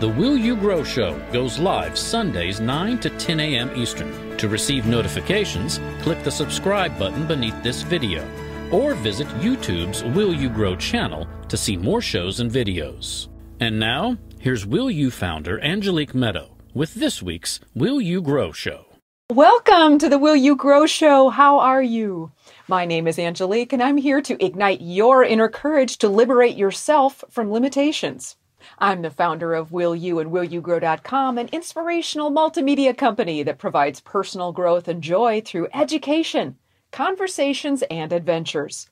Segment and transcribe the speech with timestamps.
[0.00, 3.70] The Will You Grow Show goes live Sundays 9 to 10 a.m.
[3.76, 4.34] Eastern.
[4.38, 8.26] To receive notifications, click the subscribe button beneath this video
[8.72, 13.28] or visit YouTube's Will You Grow channel to see more shows and videos.
[13.60, 18.86] And now, here's Will You founder Angelique Meadow with this week's Will You Grow Show.
[19.30, 21.28] Welcome to the Will You Grow Show.
[21.28, 22.32] How are you?
[22.68, 27.22] My name is Angelique, and I'm here to ignite your inner courage to liberate yourself
[27.28, 28.36] from limitations.
[28.82, 34.52] I'm the founder of Will You and WillYouGrow.com, an inspirational multimedia company that provides personal
[34.52, 36.56] growth and joy through education,
[36.90, 38.88] conversations, and adventures.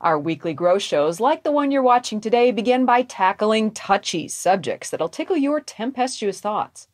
[0.00, 4.88] Our weekly grow shows, like the one you're watching today, begin by tackling touchy subjects
[4.88, 6.88] that'll tickle your tempestuous thoughts,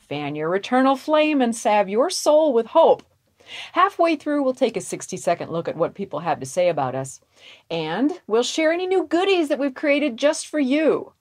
[0.00, 3.04] fan your eternal flame, and salve your soul with hope.
[3.74, 6.96] Halfway through, we'll take a 60 second look at what people have to say about
[6.96, 7.20] us,
[7.70, 11.12] and we'll share any new goodies that we've created just for you.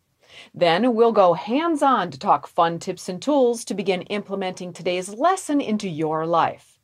[0.53, 5.09] Then we'll go hands on to talk fun tips and tools to begin implementing today's
[5.09, 6.79] lesson into your life.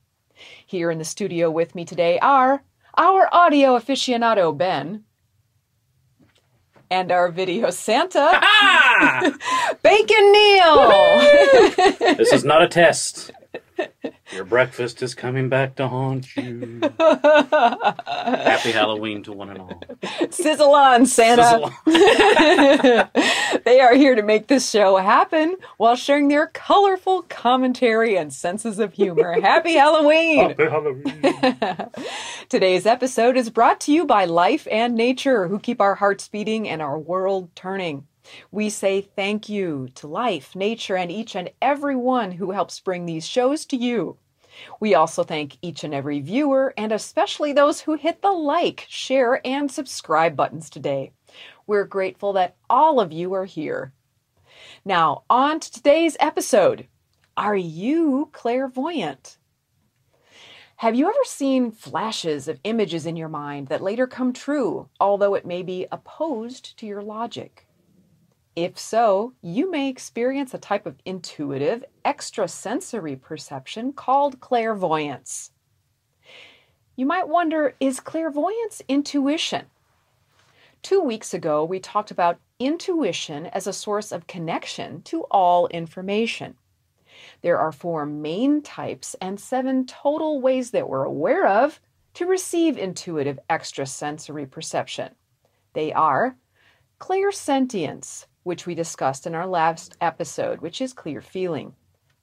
[0.66, 2.64] Here in the studio with me today are
[2.98, 5.04] our audio aficionado, Ben,
[6.92, 8.40] and our video Santa,
[9.82, 11.22] Bacon Neil.
[12.18, 13.32] This is not a test.
[14.34, 16.80] Your breakfast is coming back to haunt you.
[16.98, 19.82] Happy Halloween to one and all.
[20.30, 21.72] Sizzle on, Santa.
[21.86, 23.10] Sizzle
[23.66, 28.80] they are here to make this show happen while sharing their colorful commentary and senses
[28.80, 29.34] of humor.
[29.42, 30.50] Happy Halloween!
[30.50, 31.90] Happy Halloween.
[32.50, 36.68] Today's episode is brought to you by Life and Nature, who keep our hearts beating
[36.68, 38.08] and our world turning.
[38.52, 43.06] We say thank you to life, nature, and each and every one who helps bring
[43.06, 44.18] these shows to you.
[44.80, 49.42] We also thank each and every viewer, and especially those who hit the like, share,
[49.46, 51.12] and subscribe buttons today.
[51.66, 53.94] We're grateful that all of you are here.
[54.86, 56.88] Now, on to today's episode.
[57.36, 59.38] Are you clairvoyant?
[60.78, 65.34] Have you ever seen flashes of images in your mind that later come true, although
[65.34, 67.66] it may be opposed to your logic?
[68.56, 75.52] If so, you may experience a type of intuitive, extrasensory perception called clairvoyance.
[76.96, 79.66] You might wonder is clairvoyance intuition?
[80.84, 86.56] Two weeks ago, we talked about intuition as a source of connection to all information.
[87.42, 91.80] There are four main types and seven total ways that we're aware of
[92.16, 95.16] to receive intuitive extrasensory perception.
[95.74, 96.36] They are
[97.00, 101.74] clairsentience, which we discussed in our last episode, which is clear feeling,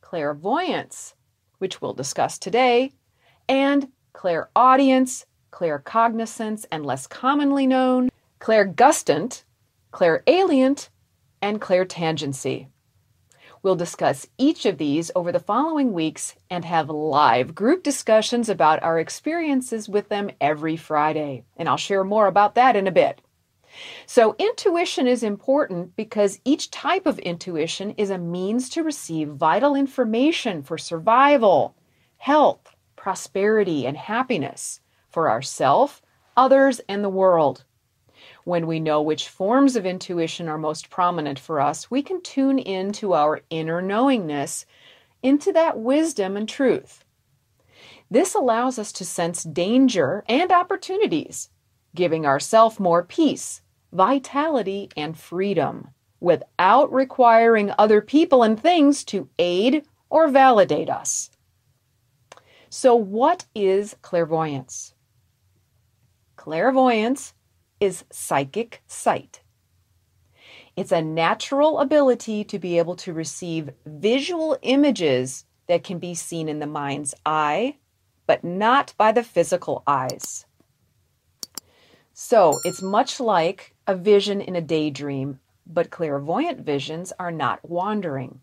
[0.00, 1.14] clairvoyance,
[1.58, 2.92] which we'll discuss today,
[3.48, 8.10] and clairaudience, claircognizance, and less commonly known,
[8.40, 9.44] clairgustant,
[9.92, 10.88] clairalient,
[11.42, 12.68] and clairtangency.
[13.62, 18.82] We'll discuss each of these over the following weeks and have live group discussions about
[18.82, 21.44] our experiences with them every Friday.
[21.58, 23.20] And I'll share more about that in a bit.
[24.06, 29.74] So, intuition is important because each type of intuition is a means to receive vital
[29.74, 31.76] information for survival,
[32.18, 36.02] health, prosperity, and happiness for ourselves,
[36.36, 37.64] others, and the world.
[38.44, 42.58] When we know which forms of intuition are most prominent for us, we can tune
[42.58, 44.66] into our inner knowingness,
[45.22, 47.04] into that wisdom and truth.
[48.10, 51.50] This allows us to sense danger and opportunities,
[51.94, 53.62] giving ourselves more peace,
[53.92, 55.88] vitality, and freedom
[56.20, 61.30] without requiring other people and things to aid or validate us.
[62.68, 64.94] So, what is clairvoyance?
[66.36, 67.34] Clairvoyance
[67.80, 69.42] is psychic sight.
[70.76, 76.48] It's a natural ability to be able to receive visual images that can be seen
[76.48, 77.76] in the mind's eye,
[78.26, 80.46] but not by the physical eyes.
[82.22, 88.42] So it's much like a vision in a daydream, but clairvoyant visions are not wandering.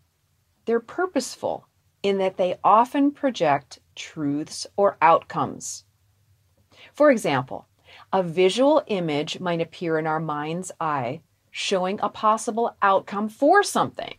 [0.64, 1.68] They're purposeful
[2.02, 5.84] in that they often project truths or outcomes.
[6.92, 7.68] For example,
[8.12, 11.20] a visual image might appear in our mind's eye
[11.52, 14.16] showing a possible outcome for something,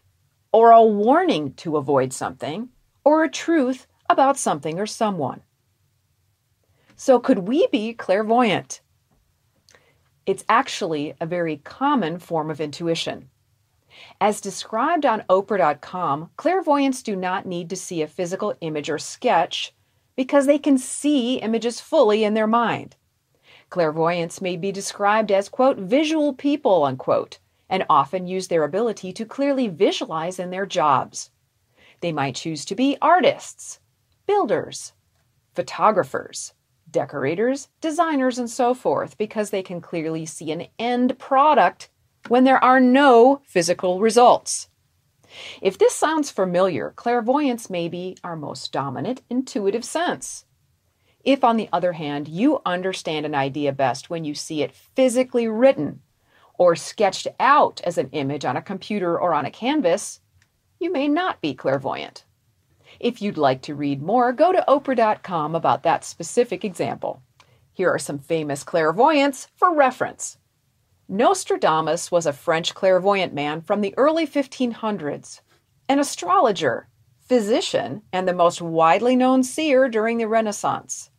[0.53, 2.69] or a warning to avoid something,
[3.03, 5.41] or a truth about something or someone.
[6.95, 8.79] So, could we be clairvoyant?
[10.29, 13.31] It's actually a very common form of intuition.
[14.21, 19.73] As described on Oprah.com, clairvoyants do not need to see a physical image or sketch
[20.15, 22.95] because they can see images fully in their mind.
[23.71, 29.25] Clairvoyants may be described as, quote, visual people, unquote, and often use their ability to
[29.25, 31.31] clearly visualize in their jobs.
[32.01, 33.79] They might choose to be artists,
[34.27, 34.93] builders,
[35.55, 36.53] photographers,
[36.91, 41.89] decorators, designers, and so forth because they can clearly see an end product
[42.27, 44.69] when there are no physical results.
[45.61, 50.45] If this sounds familiar, clairvoyance may be our most dominant intuitive sense.
[51.23, 55.47] If, on the other hand, you understand an idea best when you see it physically
[55.47, 56.01] written
[56.57, 60.21] or sketched out as an image on a computer or on a canvas,
[60.79, 62.25] you may not be clairvoyant.
[62.99, 67.21] If you'd like to read more, go to Oprah.com about that specific example.
[67.71, 70.37] Here are some famous clairvoyants for reference.
[71.07, 75.39] Nostradamus was a French clairvoyant man from the early 1500s,
[75.87, 81.09] an astrologer, physician, and the most widely known seer during the Renaissance.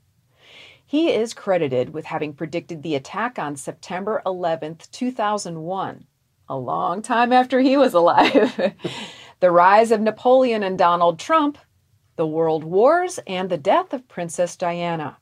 [0.84, 6.06] He is credited with having predicted the attack on September 11, 2001,
[6.48, 8.74] a long time after he was alive,
[9.40, 11.56] the rise of Napoleon and Donald Trump,
[12.20, 15.16] the world wars, and the death of Princess Diana.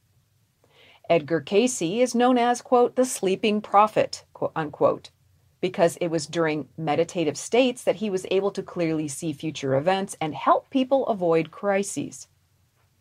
[1.09, 5.11] Edgar Cayce is known as, quote, the sleeping prophet, quote, unquote,
[5.61, 10.17] because it was during meditative states that he was able to clearly see future events
[10.21, 12.27] and help people avoid crises.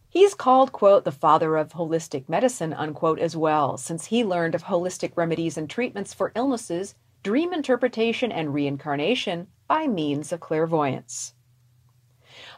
[0.08, 4.66] He's called, quote, the father of holistic medicine, unquote, as well, since he learned of
[4.66, 6.94] holistic remedies and treatments for illnesses,
[7.24, 11.34] dream interpretation, and reincarnation by means of clairvoyance.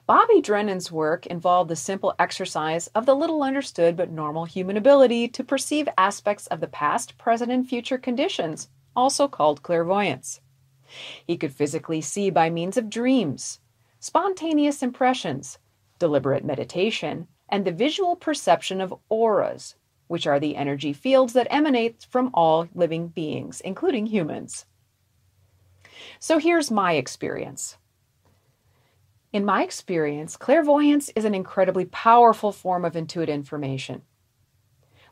[0.10, 5.28] Bobby Drennan's work involved the simple exercise of the little understood but normal human ability
[5.28, 10.42] to perceive aspects of the past, present, and future conditions also called clairvoyance.
[11.28, 13.60] He could physically see by means of dreams,
[14.00, 15.60] spontaneous impressions,
[16.00, 19.76] deliberate meditation, and the visual perception of auras,
[20.08, 24.66] which are the energy fields that emanate from all living beings, including humans.
[26.20, 27.78] So here's my experience.
[29.32, 34.02] In my experience, clairvoyance is an incredibly powerful form of intuitive information.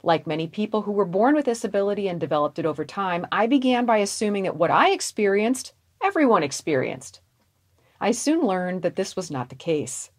[0.01, 3.45] Like many people who were born with this ability and developed it over time, I
[3.45, 7.21] began by assuming that what I experienced, everyone experienced.
[8.01, 10.09] I soon learned that this was not the case.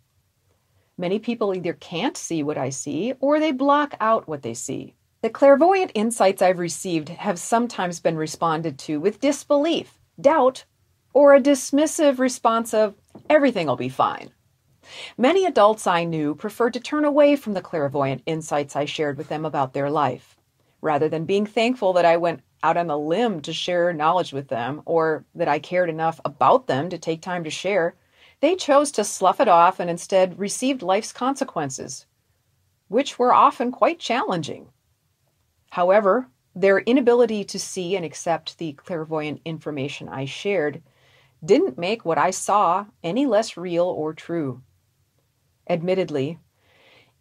[0.96, 4.94] Many people either can't see what I see or they block out what they see.
[5.22, 10.64] The clairvoyant insights I've received have sometimes been responded to with disbelief, doubt,
[11.12, 12.94] or a dismissive response of,
[13.28, 14.30] everything will be fine.
[15.16, 19.28] Many adults I knew preferred to turn away from the clairvoyant insights I shared with
[19.28, 20.36] them about their life.
[20.80, 24.48] Rather than being thankful that I went out on a limb to share knowledge with
[24.48, 27.96] them or that I cared enough about them to take time to share,
[28.40, 32.06] they chose to slough it off and instead received life's consequences,
[32.88, 34.68] which were often quite challenging.
[35.70, 40.82] However, their inability to see and accept the clairvoyant information I shared
[41.44, 44.62] didn't make what I saw any less real or true.
[45.68, 46.38] Admittedly,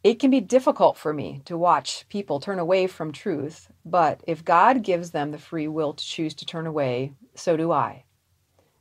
[0.03, 4.45] it can be difficult for me to watch people turn away from truth, but if
[4.45, 8.05] God gives them the free will to choose to turn away, so do I,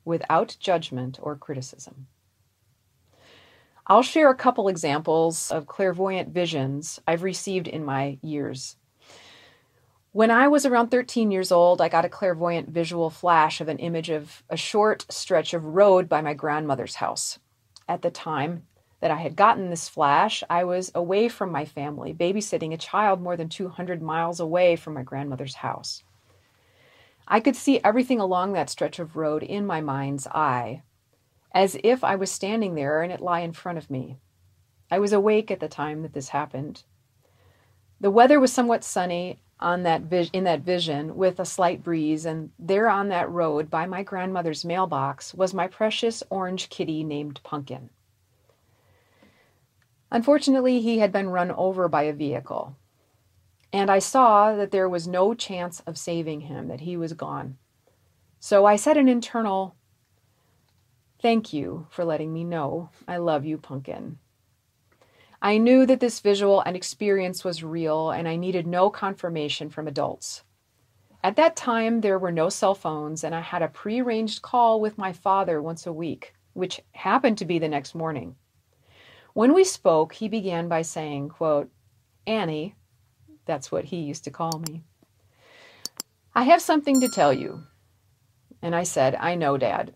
[0.05, 2.06] without judgment or criticism.
[3.88, 8.77] I'll share a couple examples of clairvoyant visions I've received in my years.
[10.16, 13.76] When I was around 13 years old, I got a clairvoyant visual flash of an
[13.76, 17.38] image of a short stretch of road by my grandmother's house.
[17.87, 18.62] At the time,
[19.00, 23.20] that I had gotten this flash, I was away from my family, babysitting a child
[23.20, 26.02] more than 200 miles away from my grandmother's house.
[27.28, 30.82] I could see everything along that stretch of road in my mind's eye,
[31.52, 34.16] as if I was standing there and it lay in front of me.
[34.90, 36.85] I was awake at the time that this happened.
[38.00, 42.26] The weather was somewhat sunny on that vis- in that vision with a slight breeze,
[42.26, 47.40] and there on that road by my grandmother's mailbox was my precious orange kitty named
[47.42, 47.90] Pumpkin.
[50.10, 52.76] Unfortunately, he had been run over by a vehicle.
[53.72, 57.56] And I saw that there was no chance of saving him, that he was gone.
[58.38, 59.75] So I said an internal,
[61.20, 62.90] Thank you for letting me know.
[63.08, 64.18] I love you, Pumpkin.
[65.43, 69.87] I knew that this visual and experience was real, and I needed no confirmation from
[69.87, 70.43] adults.
[71.23, 74.99] At that time, there were no cell phones, and I had a prearranged call with
[74.99, 78.37] my father once a week, which happened to be the next morning.
[79.35, 81.71] When we spoke, he began by saying, quote,
[82.26, 82.75] Annie,
[83.45, 84.83] that's what he used to call me,
[86.35, 87.64] I have something to tell you.
[88.62, 89.95] And I said, I know, Dad.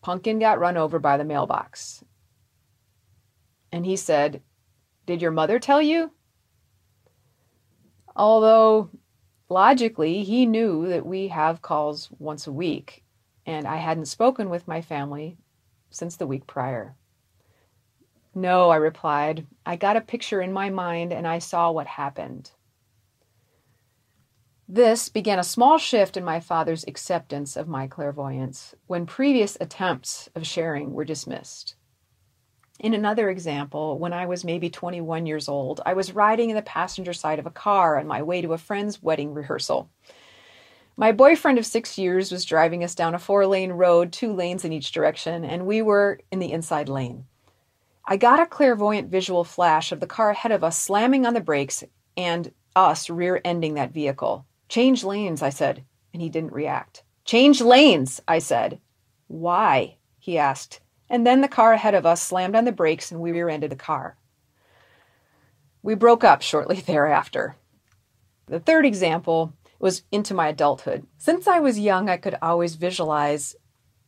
[0.00, 2.04] Pumpkin got run over by the mailbox.
[3.72, 4.42] And he said,
[5.08, 6.12] Did your mother tell you?
[8.14, 8.90] Although
[9.48, 13.04] logically he knew that we have calls once a week
[13.46, 15.38] and I hadn't spoken with my family
[15.88, 16.94] since the week prior.
[18.34, 19.46] No, I replied.
[19.64, 22.50] I got a picture in my mind and I saw what happened.
[24.68, 30.28] This began a small shift in my father's acceptance of my clairvoyance when previous attempts
[30.34, 31.76] of sharing were dismissed.
[32.78, 36.62] In another example, when I was maybe 21 years old, I was riding in the
[36.62, 39.90] passenger side of a car on my way to a friend's wedding rehearsal.
[40.96, 44.64] My boyfriend of six years was driving us down a four lane road, two lanes
[44.64, 47.24] in each direction, and we were in the inside lane.
[48.04, 51.40] I got a clairvoyant visual flash of the car ahead of us slamming on the
[51.40, 51.82] brakes
[52.16, 54.46] and us rear ending that vehicle.
[54.68, 57.02] Change lanes, I said, and he didn't react.
[57.24, 58.80] Change lanes, I said.
[59.26, 59.96] Why?
[60.18, 60.80] he asked.
[61.10, 63.70] And then the car ahead of us slammed on the brakes and we rear ended
[63.70, 64.16] the car.
[65.82, 67.56] We broke up shortly thereafter.
[68.46, 71.06] The third example was into my adulthood.
[71.18, 73.54] Since I was young, I could always visualize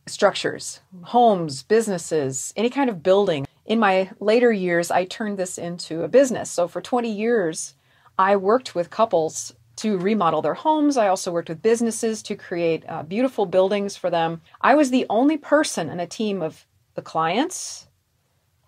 [0.07, 3.47] structures, homes, businesses, any kind of building.
[3.65, 6.49] In my later years, I turned this into a business.
[6.49, 7.75] So for 20 years,
[8.17, 10.97] I worked with couples to remodel their homes.
[10.97, 14.41] I also worked with businesses to create uh, beautiful buildings for them.
[14.59, 16.65] I was the only person in a team of
[16.95, 17.87] the clients,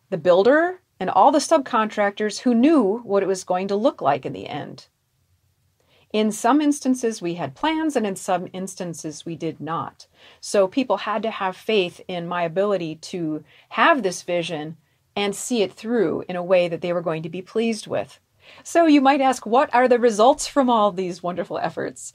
[0.10, 4.26] the builder, and all the subcontractors who knew what it was going to look like
[4.26, 4.88] in the end.
[6.14, 10.06] In some instances, we had plans, and in some instances, we did not.
[10.40, 14.78] So people had to have faith in my ability to have this vision
[15.16, 18.20] and see it through in a way that they were going to be pleased with.
[18.64, 22.14] So you might ask, what are the results from all these wonderful efforts?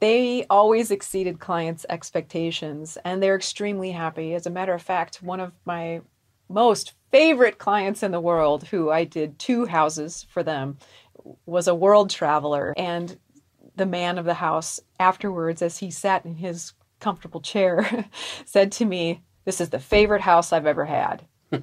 [0.00, 4.34] They always exceeded clients' expectations and they're extremely happy.
[4.34, 6.02] As a matter of fact, one of my
[6.48, 10.78] most favorite clients in the world, who I did two houses for them,
[11.46, 12.74] was a world traveler.
[12.76, 13.18] And
[13.76, 18.06] the man of the house afterwards, as he sat in his comfortable chair,
[18.44, 21.24] said to me, This is the favorite house I've ever had.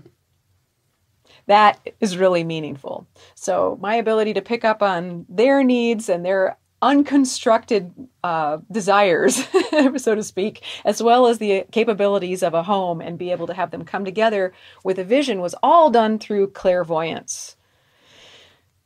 [1.47, 3.07] that is really meaningful.
[3.35, 7.91] So, my ability to pick up on their needs and their unconstructed
[8.24, 9.48] uh, desires,
[9.98, 13.53] so to speak, as well as the capabilities of a home and be able to
[13.53, 14.53] have them come together
[14.84, 17.55] with a vision was all done through clairvoyance.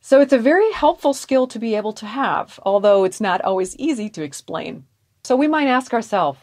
[0.01, 3.75] So it's a very helpful skill to be able to have, although it's not always
[3.75, 4.86] easy to explain.
[5.24, 6.39] So we might ask ourselves,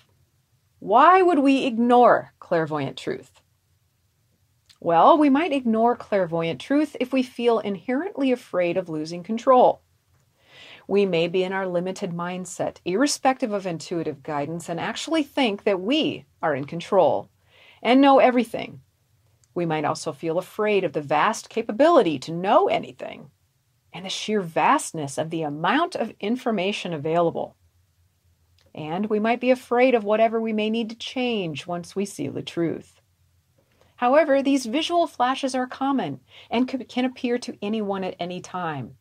[0.79, 3.41] why would we ignore clairvoyant truth?
[4.79, 9.81] Well, we might ignore clairvoyant truth if we feel inherently afraid of losing control.
[10.88, 15.81] We may be in our limited mindset, irrespective of intuitive guidance, and actually think that
[15.81, 17.28] we are in control
[17.83, 18.81] and know everything.
[19.55, 23.31] We might also feel afraid of the vast capability to know anything
[23.93, 27.57] and the sheer vastness of the amount of information available.
[28.75, 32.28] And we might be afraid of whatever we may need to change once we see
[32.28, 33.00] the truth.
[33.97, 38.99] However, these visual flashes are common and can appear to anyone at any time.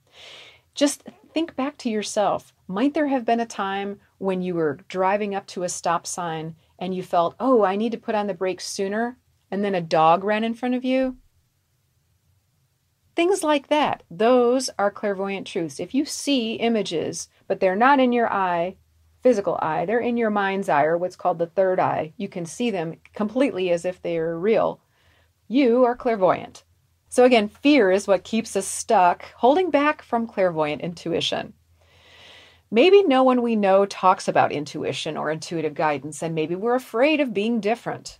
[0.73, 1.03] Just
[1.35, 2.53] think back to yourself.
[2.65, 6.55] Might there have been a time when you were driving up to a stop sign
[6.79, 9.17] and you felt, oh, I need to put on the brakes sooner,
[9.51, 11.17] and then a dog ran in front of you?
[13.17, 14.03] Things like that.
[14.09, 15.77] Those are clairvoyant truths.
[15.77, 18.77] If you see images, but they're not in your eye,
[19.21, 22.13] physical eye, they're in your mind's eye or what's called the third eye.
[22.15, 24.79] You can see them completely as if they are real.
[25.49, 26.63] You are clairvoyant.
[27.09, 31.53] So, again, fear is what keeps us stuck, holding back from clairvoyant intuition.
[32.71, 37.19] Maybe no one we know talks about intuition or intuitive guidance, and maybe we're afraid
[37.21, 38.19] of being different.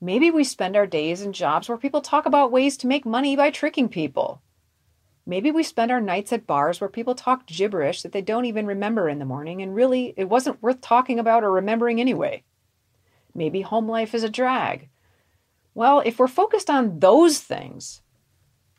[0.00, 3.34] Maybe we spend our days in jobs where people talk about ways to make money
[3.34, 4.42] by tricking people.
[5.26, 8.66] Maybe we spend our nights at bars where people talk gibberish that they don't even
[8.66, 12.44] remember in the morning, and really it wasn't worth talking about or remembering anyway.
[13.34, 14.88] Maybe home life is a drag.
[15.78, 18.02] Well, if we're focused on those things,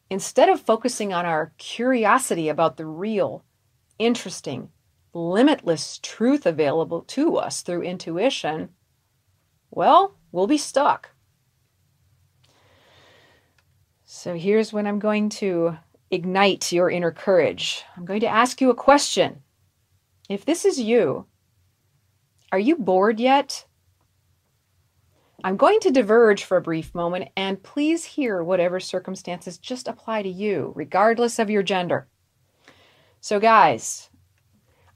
[0.09, 3.45] instead of focusing on our curiosity about the real,
[3.97, 4.67] interesting,
[5.13, 8.71] limitless truth available to us through intuition,
[9.71, 11.11] well, we'll be stuck.
[14.03, 15.77] So here's when I'm going to
[16.11, 17.81] ignite your inner courage.
[17.95, 19.41] I'm going to ask you a question.
[20.27, 21.27] If this is you,
[22.51, 23.63] are you bored yet?
[25.43, 30.23] I'm going to diverge for a brief moment, and please hear whatever circumstances just apply
[30.23, 32.07] to you, regardless of your gender.
[33.21, 34.09] So, guys,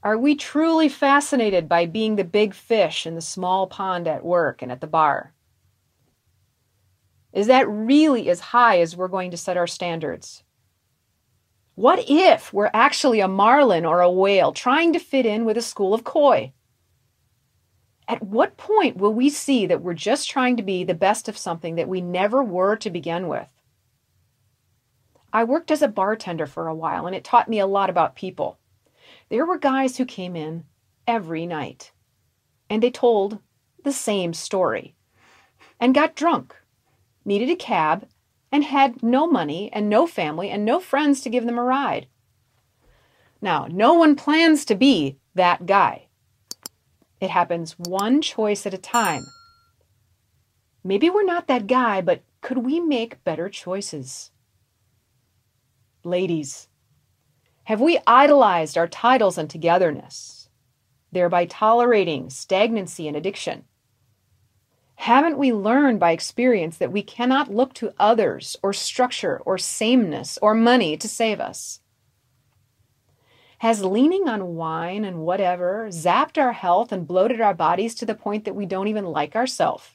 [0.02, 4.60] are we truly fascinated by being the big fish in the small pond at work
[4.60, 5.32] and at the bar?
[7.32, 10.44] Is that really as high as we're going to set our standards?
[11.74, 15.62] What if we're actually a marlin or a whale trying to fit in with a
[15.62, 16.52] school of koi?
[18.06, 21.38] At what point will we see that we're just trying to be the best of
[21.38, 23.48] something that we never were to begin with?
[25.32, 28.14] I worked as a bartender for a while and it taught me a lot about
[28.14, 28.58] people.
[29.30, 30.64] There were guys who came in
[31.06, 31.92] every night
[32.68, 33.40] and they told
[33.82, 34.94] the same story
[35.80, 36.54] and got drunk,
[37.24, 38.06] needed a cab,
[38.52, 42.06] and had no money and no family and no friends to give them a ride.
[43.40, 46.03] Now, no one plans to be that guy.
[47.24, 49.24] It happens one choice at a time.
[50.84, 54.30] Maybe we're not that guy, but could we make better choices?
[56.04, 56.68] Ladies,
[57.64, 60.50] have we idolized our titles and togetherness,
[61.12, 63.64] thereby tolerating stagnancy and addiction?
[64.96, 70.38] Haven't we learned by experience that we cannot look to others or structure or sameness
[70.42, 71.80] or money to save us?
[73.64, 78.14] Has leaning on wine and whatever zapped our health and bloated our bodies to the
[78.14, 79.92] point that we don't even like ourselves?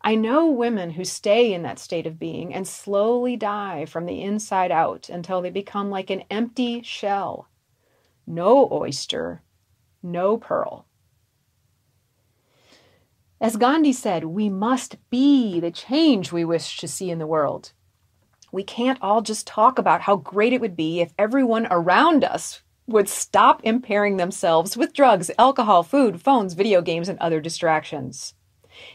[0.00, 4.22] I know women who stay in that state of being and slowly die from the
[4.22, 7.48] inside out until they become like an empty shell.
[8.28, 9.42] No oyster,
[10.00, 10.86] no pearl.
[13.40, 17.72] As Gandhi said, we must be the change we wish to see in the world.
[18.54, 22.62] We can't all just talk about how great it would be if everyone around us
[22.86, 28.34] would stop impairing themselves with drugs, alcohol, food, phones, video games, and other distractions.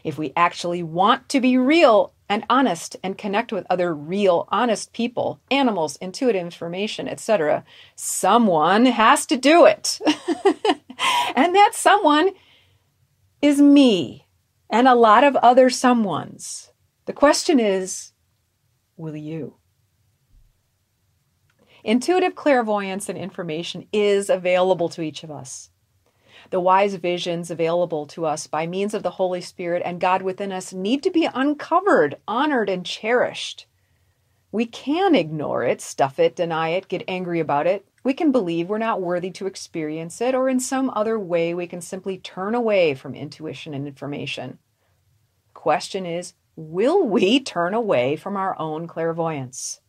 [0.02, 4.94] If we actually want to be real and honest and connect with other real, honest
[4.94, 7.62] people, animals, intuitive information, etc.,
[7.96, 10.00] someone has to do it.
[11.36, 12.30] and that someone
[13.42, 14.26] is me
[14.70, 16.70] and a lot of other someones.
[17.04, 18.09] The question is,
[19.00, 19.56] will you?
[21.82, 25.70] Intuitive clairvoyance and information is available to each of us.
[26.50, 30.52] The wise visions available to us by means of the Holy Spirit and God within
[30.52, 33.66] us need to be uncovered, honored, and cherished.
[34.52, 37.86] We can ignore it, stuff it, deny it, get angry about it.
[38.02, 41.66] We can believe we're not worthy to experience it, or in some other way, we
[41.66, 44.58] can simply turn away from intuition and information.
[45.54, 49.80] Question is will we turn away from our own clairvoyance?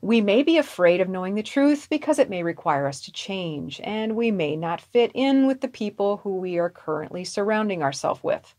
[0.00, 3.80] We may be afraid of knowing the truth because it may require us to change,
[3.82, 8.22] and we may not fit in with the people who we are currently surrounding ourselves
[8.22, 8.54] with.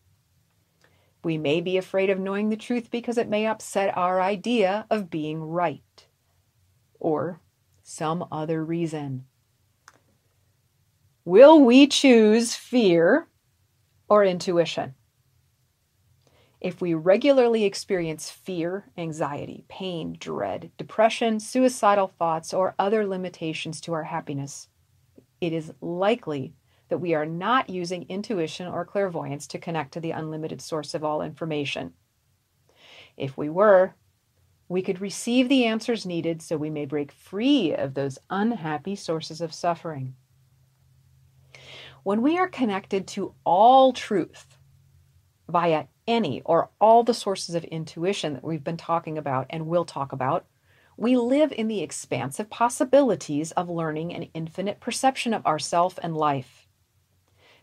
[1.24, 5.10] We may be afraid of knowing the truth because it may upset our idea of
[5.10, 6.08] being right,
[7.00, 7.40] or
[7.84, 9.26] some other reason.
[11.26, 13.28] Will we choose fear
[14.10, 14.96] or intuition?
[16.62, 23.93] If we regularly experience fear, anxiety, pain, dread, depression, suicidal thoughts, or other limitations to
[23.93, 24.67] our happiness,
[25.39, 26.54] it is likely
[26.89, 31.04] that we are not using intuition or clairvoyance to connect to the unlimited source of
[31.04, 31.93] all information.
[33.15, 33.95] If we were,
[34.67, 39.39] we could receive the answers needed so we may break free of those unhappy sources
[39.39, 40.15] of suffering.
[42.04, 44.58] When we are connected to all truth
[45.48, 49.86] via any or all the sources of intuition that we've been talking about and will
[49.86, 50.45] talk about,
[50.98, 56.67] we live in the expansive possibilities of learning an infinite perception of ourself and life.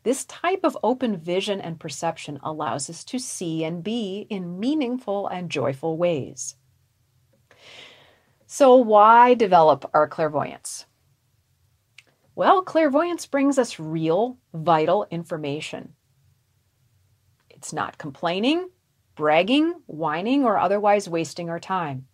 [0.04, 5.26] This type of open vision and perception allows us to see and be in meaningful
[5.26, 6.54] and joyful ways.
[8.46, 10.87] So, why develop our clairvoyance?
[12.37, 15.95] Well, clairvoyance brings us real, vital information.
[17.72, 18.70] Not complaining,
[19.14, 22.07] bragging, whining, or otherwise wasting our time.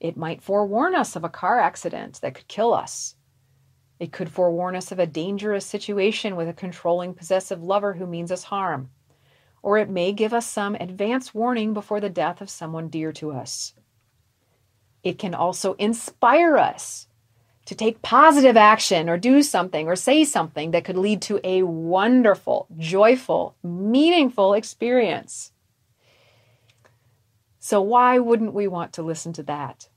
[0.00, 3.14] It might forewarn us of a car accident that could kill us.
[4.00, 8.32] It could forewarn us of a dangerous situation with a controlling, possessive lover who means
[8.32, 8.90] us harm.
[9.62, 13.30] Or it may give us some advance warning before the death of someone dear to
[13.30, 13.74] us.
[15.04, 17.06] It can also inspire us
[17.72, 21.62] to take positive action or do something or say something that could lead to a
[21.62, 25.52] wonderful, joyful, meaningful experience.
[27.60, 29.88] So, why wouldn't we want to listen to that?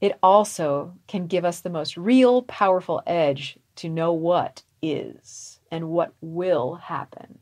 [0.00, 5.88] It also can give us the most real, powerful edge to know what is and
[5.88, 7.40] what will happen.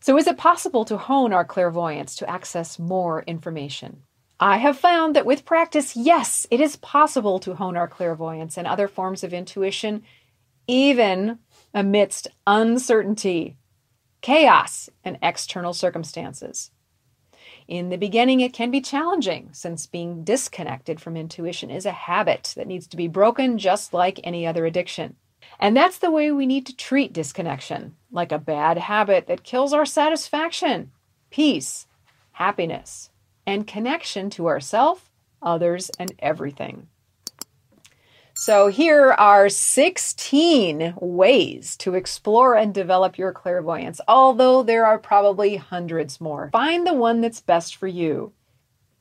[0.00, 4.04] So, is it possible to hone our clairvoyance to access more information?
[4.40, 8.66] I have found that with practice, yes, it is possible to hone our clairvoyance and
[8.66, 10.04] other forms of intuition,
[10.68, 11.40] even
[11.74, 13.56] amidst uncertainty,
[14.20, 16.70] chaos, and external circumstances.
[17.66, 22.54] In the beginning, it can be challenging since being disconnected from intuition is a habit
[22.56, 25.16] that needs to be broken just like any other addiction.
[25.58, 29.72] And that's the way we need to treat disconnection, like a bad habit that kills
[29.72, 30.92] our satisfaction,
[31.30, 31.86] peace,
[32.32, 33.10] happiness,
[33.48, 35.08] and connection to ourself,
[35.40, 36.86] others, and everything.
[38.34, 45.56] So here are 16 ways to explore and develop your clairvoyance, although there are probably
[45.56, 46.50] hundreds more.
[46.52, 48.34] Find the one that's best for you.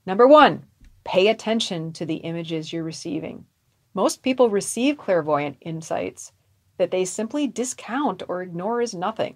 [0.05, 0.63] Number one,
[1.03, 3.45] pay attention to the images you're receiving.
[3.93, 6.31] Most people receive clairvoyant insights
[6.77, 9.35] that they simply discount or ignore as nothing.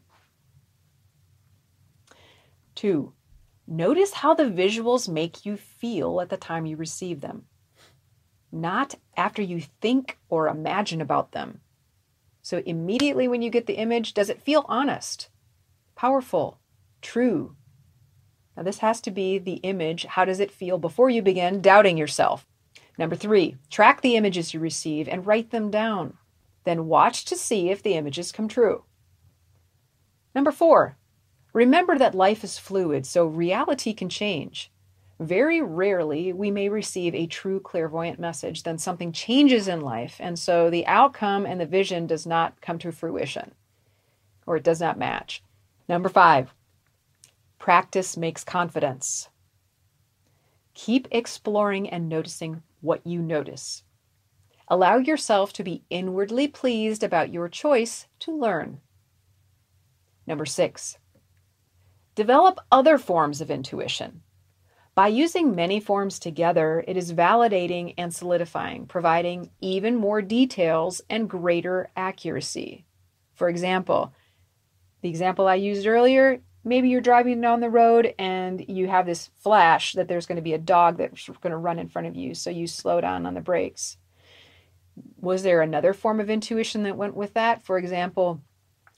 [2.75, 3.11] Two,
[3.71, 7.45] notice how the visuals make you feel at the time you receive them
[8.51, 11.61] not after you think or imagine about them.
[12.41, 15.29] So, immediately when you get the image, does it feel honest,
[15.95, 16.59] powerful,
[17.01, 17.55] true?
[18.57, 20.05] Now, this has to be the image.
[20.05, 22.45] How does it feel before you begin doubting yourself?
[22.97, 26.17] Number three, track the images you receive and write them down.
[26.63, 28.83] Then watch to see if the images come true.
[30.35, 30.97] Number four,
[31.53, 34.71] remember that life is fluid, so reality can change.
[35.19, 40.37] Very rarely we may receive a true clairvoyant message, then something changes in life, and
[40.37, 43.53] so the outcome and the vision does not come to fruition
[44.45, 45.43] or it does not match.
[45.87, 46.53] Number five,
[47.59, 49.29] practice makes confidence.
[50.73, 53.83] Keep exploring and noticing what you notice.
[54.67, 58.79] Allow yourself to be inwardly pleased about your choice to learn.
[60.25, 60.97] Number six,
[62.15, 64.21] develop other forms of intuition.
[64.93, 71.29] By using many forms together, it is validating and solidifying, providing even more details and
[71.29, 72.85] greater accuracy.
[73.33, 74.13] For example,
[75.01, 79.29] the example I used earlier, maybe you're driving down the road and you have this
[79.37, 82.15] flash that there's going to be a dog that's going to run in front of
[82.15, 83.97] you, so you slow down on the brakes.
[85.19, 87.63] Was there another form of intuition that went with that?
[87.63, 88.41] For example,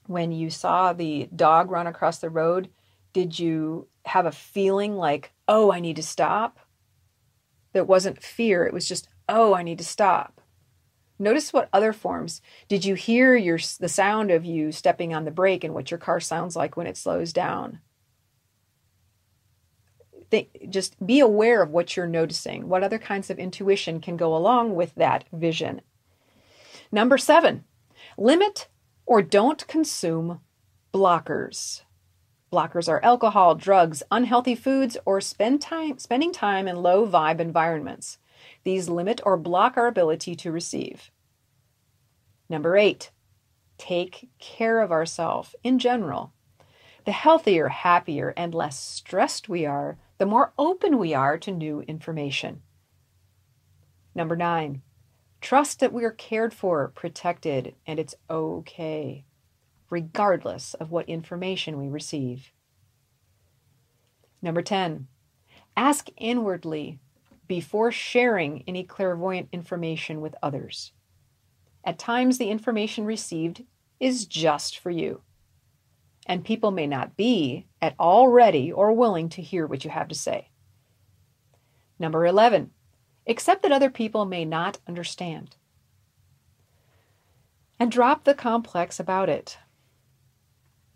[0.08, 2.70] when you saw the dog run across the road,
[3.14, 6.60] did you have a feeling like, oh, I need to stop?
[7.72, 10.42] That wasn't fear, it was just, oh, I need to stop.
[11.20, 12.42] Notice what other forms.
[12.68, 15.98] Did you hear your the sound of you stepping on the brake and what your
[15.98, 17.80] car sounds like when it slows down?
[20.30, 22.68] Think, just be aware of what you're noticing.
[22.68, 25.82] What other kinds of intuition can go along with that vision?
[26.92, 27.64] Number seven,
[28.18, 28.68] limit
[29.06, 30.42] or don't consume
[30.94, 31.84] blockers.
[32.54, 38.20] Blockers are alcohol, drugs, unhealthy foods, or spend time, spending time in low vibe environments.
[38.64, 41.10] These limit or block our ability to receive.
[42.48, 43.10] Number eight,
[43.80, 46.32] take care of ourselves in general.
[47.06, 51.82] The healthier, happier, and less stressed we are, the more open we are to new
[51.88, 52.62] information.
[54.14, 54.84] Number nine,
[55.42, 59.26] trust that we are cared for, protected, and it's okay
[59.94, 62.52] regardless of what information we receive.
[64.42, 65.08] Number 10,
[65.78, 66.98] ask inwardly
[67.48, 70.94] before sharing any clairvoyant information with others.
[71.86, 73.66] At times, the information received
[74.00, 75.22] is just for you,
[76.26, 80.08] and people may not be at all ready or willing to hear what you have
[80.08, 80.50] to say.
[82.00, 82.72] Number 11,
[83.28, 85.56] accept that other people may not understand.
[87.80, 89.60] And drop the complex about it.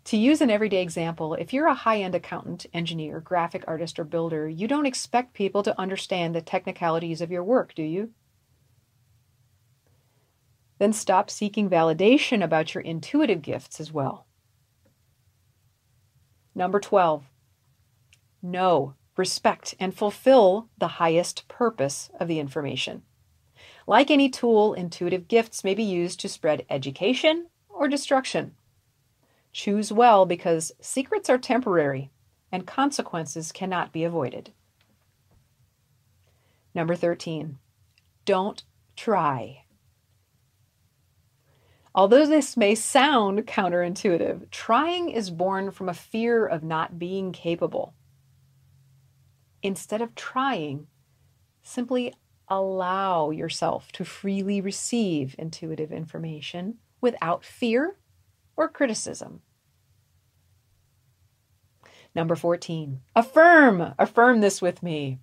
[0.08, 4.04] To use an everyday example, if you're a high end accountant, engineer, graphic artist, or
[4.04, 8.14] builder, you don't expect people to understand the technicalities of your work, do you?
[10.78, 14.26] Then stop seeking validation about your intuitive gifts as well.
[16.54, 17.24] Number 12,
[18.40, 23.02] know, respect, and fulfill the highest purpose of the information.
[23.86, 28.54] Like any tool, intuitive gifts may be used to spread education or destruction.
[29.52, 32.10] Choose well because secrets are temporary
[32.52, 34.52] and consequences cannot be avoided.
[36.74, 37.58] Number 13,
[38.24, 38.62] don't
[38.96, 39.64] try.
[41.94, 47.94] Although this may sound counterintuitive, trying is born from a fear of not being capable.
[49.62, 50.86] Instead of trying,
[51.62, 52.14] simply
[52.48, 57.96] allow yourself to freely receive intuitive information without fear
[58.58, 59.40] or criticism.
[62.14, 63.00] Number 14.
[63.14, 63.94] Affirm.
[63.98, 65.20] Affirm this with me.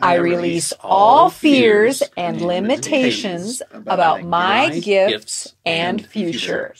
[0.00, 6.74] I, release all fears and limitations about my gifts and future.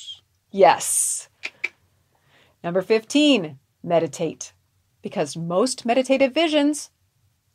[0.51, 1.29] Yes.
[2.65, 3.59] Number 15.
[3.83, 4.55] Meditate.
[5.03, 6.91] because most meditative visions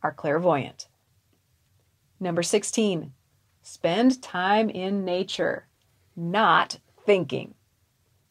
[0.02, 0.88] are clairvoyant.
[2.20, 3.14] Number 16,
[3.62, 5.68] spend time in nature,
[6.16, 7.54] not thinking,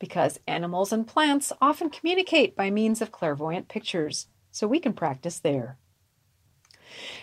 [0.05, 5.39] because animals and plants often communicate by means of clairvoyant pictures, so we can practice
[5.39, 5.79] there.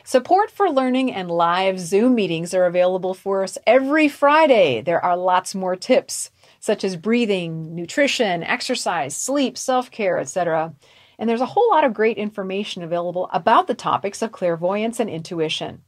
[0.04, 4.82] Support for learning and live Zoom meetings are available for us every Friday.
[4.82, 10.74] There are lots more tips, such as breathing, nutrition, exercise, sleep, self care, etc.
[11.20, 15.08] And there's a whole lot of great information available about the topics of clairvoyance and
[15.08, 15.84] intuition.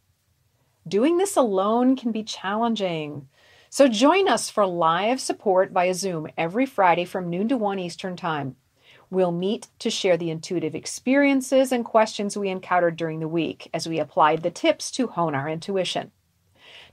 [0.87, 3.29] Doing this alone can be challenging.
[3.75, 8.15] So join us for live support via Zoom every Friday from noon to 1 Eastern
[8.15, 8.55] Time.
[9.09, 13.89] We'll meet to share the intuitive experiences and questions we encountered during the week as
[13.89, 16.11] we applied the tips to hone our intuition.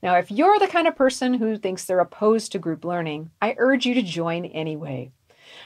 [0.03, 3.57] Now, if you're the kind of person who thinks they're opposed to group learning, I
[3.59, 5.13] urge you to join anyway.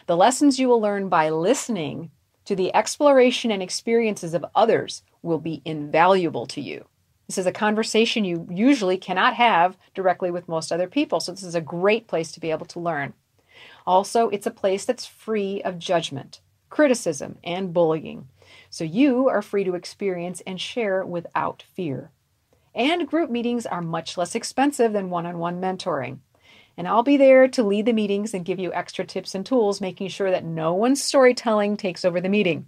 [0.07, 2.11] The lessons you will learn by listening
[2.45, 6.87] to the exploration and experiences of others will be invaluable to you.
[7.35, 11.43] This is a conversation you usually cannot have directly with most other people, so this
[11.43, 13.13] is a great place to be able to learn.
[13.85, 16.39] Also, it's a place that's free of judgment
[16.71, 18.29] criticism, and bullying.
[18.71, 22.13] So you are free to experience and share without fear.
[22.73, 26.19] And group meetings are much less expensive than one on one mentoring.
[26.77, 29.81] And I'll be there to lead the meetings and give you extra tips and tools,
[29.81, 32.67] making sure that no one's storytelling takes over the meeting.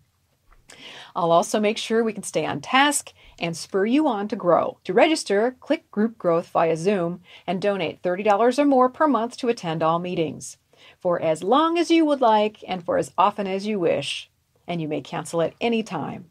[1.16, 4.78] I'll also make sure we can stay on task and spur you on to grow.
[4.84, 9.48] To register, click Group Growth via Zoom and donate $30 or more per month to
[9.48, 10.58] attend all meetings
[11.00, 14.30] for as long as you would like and for as often as you wish,
[14.66, 16.26] and you may cancel at any time.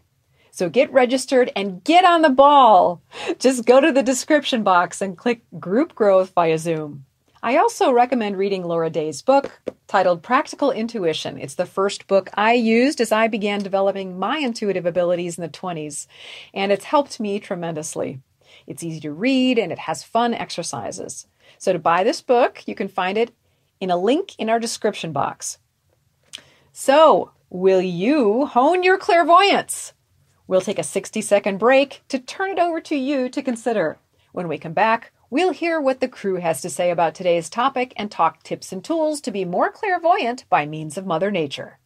[0.52, 3.02] So get registered and get on the ball.
[3.40, 7.05] Just go to the description box and click Group Growth via Zoom.
[7.46, 11.38] I also recommend reading Laura Day's book titled Practical Intuition.
[11.38, 15.50] It's the first book I used as I began developing my intuitive abilities in the
[15.50, 16.08] 20s,
[16.56, 18.20] and it's helped me tremendously.
[18.66, 21.28] It's easy to read and it has fun exercises.
[21.60, 23.32] So to buy this book, you can find it
[23.80, 25.60] in a link in our description box.
[26.74, 29.94] So, will you hone your clairvoyance?
[30.48, 34.00] We'll take a 60 second break to turn it over to you to consider.
[34.32, 37.94] When we come back, we'll hear what the crew has to say about today's topic
[37.98, 41.80] and talk tips and tools to be more clairvoyant by means of Mother Nature.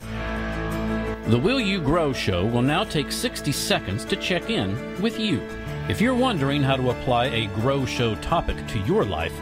[0.00, 5.40] The Will You Grow show will now take 60 seconds to check in with you.
[5.88, 9.32] If you're wondering how to apply a Grow Show topic to your life,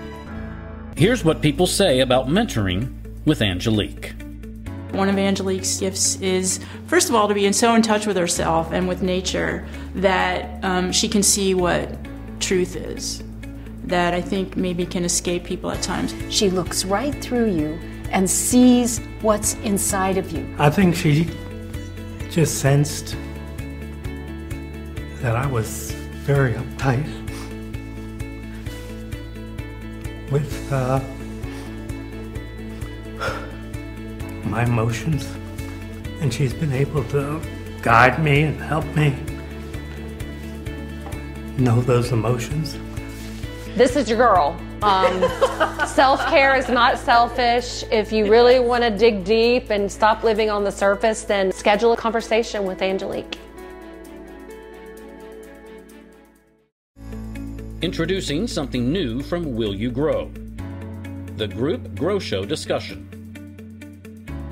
[0.97, 4.15] Here's what people say about mentoring with Angelique.
[4.93, 8.17] One of Angelique's gifts is, first of all, to be in so in touch with
[8.17, 11.91] herself and with nature that um, she can see what
[12.41, 13.23] truth is.
[13.85, 16.15] That I think maybe can escape people at times.
[16.31, 17.79] She looks right through you
[18.11, 20.49] and sees what's inside of you.
[20.59, 21.29] I think she
[22.31, 23.17] just sensed
[25.21, 25.93] that I was
[26.25, 27.07] very uptight
[30.31, 31.01] with uh,
[34.45, 35.27] my emotions,
[36.21, 37.41] and she's been able to
[37.83, 39.15] guide me and help me
[41.59, 42.79] know those emotions.
[43.77, 44.57] This is your girl.
[44.83, 45.21] Um,
[45.87, 47.85] Self care is not selfish.
[47.91, 51.93] If you really want to dig deep and stop living on the surface, then schedule
[51.93, 53.39] a conversation with Angelique.
[57.83, 60.31] Introducing something new from Will You Grow?
[61.37, 63.11] The Group Grow Show discussion.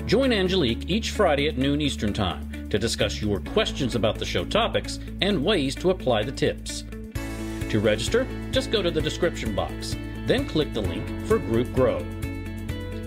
[0.05, 4.45] Join Angelique each Friday at noon Eastern Time to discuss your questions about the show
[4.45, 6.83] topics and ways to apply the tips.
[7.73, 9.95] To register, just go to the description box,
[10.27, 12.05] then click the link for Group Grow.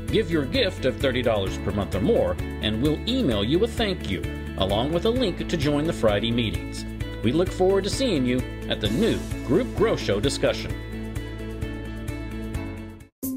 [0.09, 4.11] Give your gift of $30 per month or more, and we'll email you a thank
[4.11, 4.25] you,
[4.59, 6.85] along with a link to join the Friday meetings.
[7.23, 10.75] We look forward to seeing you at the new Group Grow Show discussion.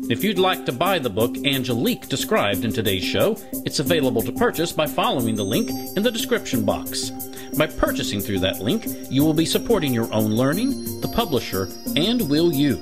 [0.09, 3.37] If you'd like to buy the book Angelique described in today's show,
[3.67, 7.11] it's available to purchase by following the link in the description box.
[7.57, 12.29] By purchasing through that link, you will be supporting your own learning, the publisher, and
[12.29, 12.81] will you.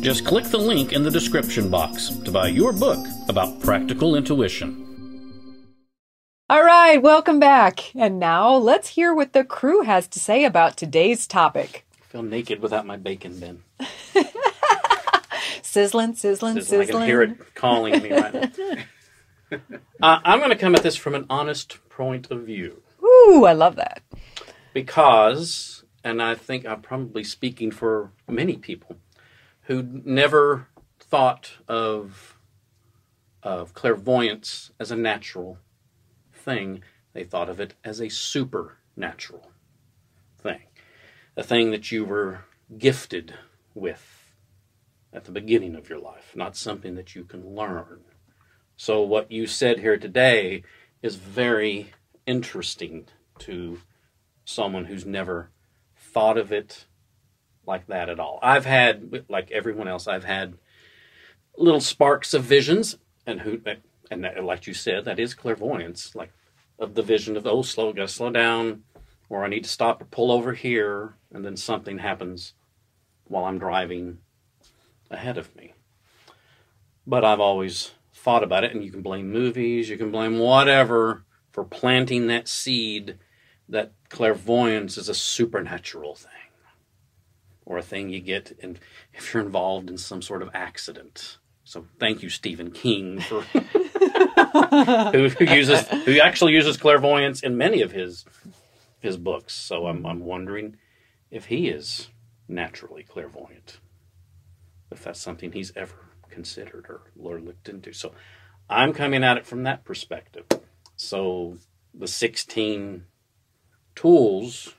[0.00, 4.82] Just click the link in the description box to buy your book about practical intuition.
[6.48, 7.94] All right, welcome back.
[7.96, 11.84] And now let's hear what the crew has to say about today's topic.
[12.00, 13.62] I feel naked without my bacon bin.
[15.62, 16.88] sizzling, sizzling, sizzling.
[16.88, 19.58] I can hear it calling me right now.
[20.02, 22.82] uh, I'm going to come at this from an honest point of view.
[23.16, 24.02] Ooh, I love that.
[24.72, 28.96] Because, and I think I'm probably speaking for many people
[29.62, 30.68] who never
[31.00, 32.32] thought of
[33.42, 35.58] of clairvoyance as a natural
[36.32, 36.82] thing.
[37.12, 39.50] They thought of it as a supernatural
[40.36, 40.62] thing,
[41.36, 42.40] a thing that you were
[42.76, 43.34] gifted
[43.72, 44.34] with
[45.12, 48.00] at the beginning of your life, not something that you can learn.
[48.76, 50.62] So, what you said here today
[51.02, 51.92] is very
[52.26, 53.06] interesting
[53.40, 53.80] to
[54.44, 55.50] someone who's never
[55.96, 56.86] thought of it
[57.66, 58.38] like that at all.
[58.42, 60.54] I've had, like everyone else, I've had
[61.56, 63.60] little sparks of visions, and who,
[64.10, 66.32] and that, like you said, that is clairvoyance, like
[66.78, 68.84] of the vision of oh, slow, gotta slow down,
[69.28, 72.54] or I need to stop or pull over here, and then something happens
[73.24, 74.18] while I'm driving
[75.10, 75.74] ahead of me.
[77.06, 81.25] But I've always thought about it, and you can blame movies, you can blame whatever
[81.56, 83.16] for planting that seed
[83.66, 86.30] that clairvoyance is a supernatural thing
[87.64, 88.78] or a thing you get in,
[89.14, 91.38] if you're involved in some sort of accident.
[91.64, 93.40] So thank you, Stephen King, for
[95.14, 98.26] who, who uses who actually uses clairvoyance in many of his
[99.00, 99.54] his books.
[99.54, 100.76] So I'm I'm wondering
[101.30, 102.10] if he is
[102.46, 103.80] naturally clairvoyant,
[104.92, 107.94] if that's something he's ever considered or, or looked into.
[107.94, 108.12] So
[108.68, 110.44] I'm coming at it from that perspective.
[110.96, 111.58] So
[111.94, 113.04] the 16
[113.94, 114.74] tools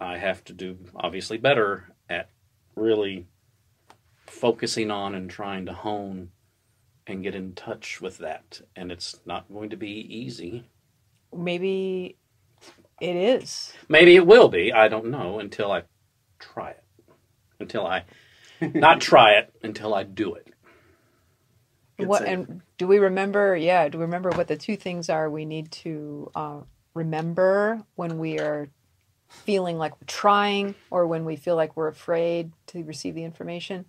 [0.00, 2.30] I have to do obviously better at
[2.76, 3.26] really
[4.26, 6.30] focusing on and trying to hone
[7.06, 8.60] and get in touch with that.
[8.76, 10.68] And it's not going to be easy.
[11.34, 12.16] Maybe
[13.00, 13.72] it is.
[13.88, 14.72] Maybe it will be.
[14.72, 15.82] I don't know until I
[16.38, 16.84] try it.
[17.58, 18.04] Until I
[18.60, 20.48] not try it until I do it.
[22.06, 22.34] What saying.
[22.34, 23.56] and do we remember?
[23.56, 26.60] Yeah, do we remember what the two things are we need to uh,
[26.94, 28.68] remember when we are
[29.28, 33.84] feeling like we're trying, or when we feel like we're afraid to receive the information?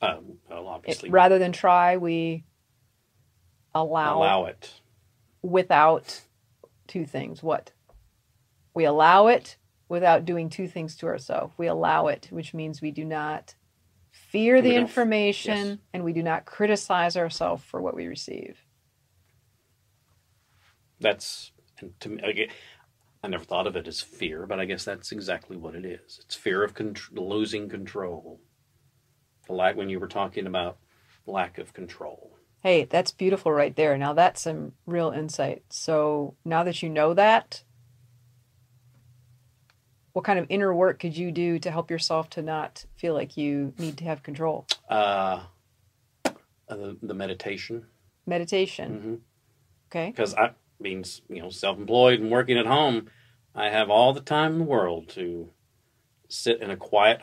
[0.00, 2.44] Uh, well, It- obviously, rather than try, we
[3.74, 4.72] allow, allow it.
[5.42, 6.22] without
[6.86, 7.42] two things.
[7.42, 7.72] What?
[8.74, 9.56] We allow it
[9.88, 11.52] without doing two things to ourselves.
[11.58, 13.54] We allow it, which means we do not
[14.32, 15.78] fear the information yes.
[15.92, 18.58] and we do not criticize ourselves for what we receive.
[20.98, 22.48] That's and to me, again,
[23.22, 26.18] I never thought of it as fear, but I guess that's exactly what it is.
[26.24, 28.40] It's fear of con- losing control.
[29.46, 30.78] The lack when you were talking about
[31.26, 32.38] lack of control.
[32.60, 33.98] Hey, that's beautiful right there.
[33.98, 35.64] Now that's some real insight.
[35.68, 37.64] So now that you know that,
[40.12, 43.36] what kind of inner work could you do to help yourself to not feel like
[43.36, 44.66] you need to have control?
[44.88, 45.44] Uh,
[46.24, 46.30] uh,
[46.68, 47.86] the, the meditation,
[48.26, 48.88] Meditation.
[48.92, 49.20] Mhm.
[49.90, 50.10] Okay.
[50.10, 53.08] because I being you know self-employed and working at home,
[53.54, 55.50] I have all the time in the world to
[56.28, 57.20] sit in a quiet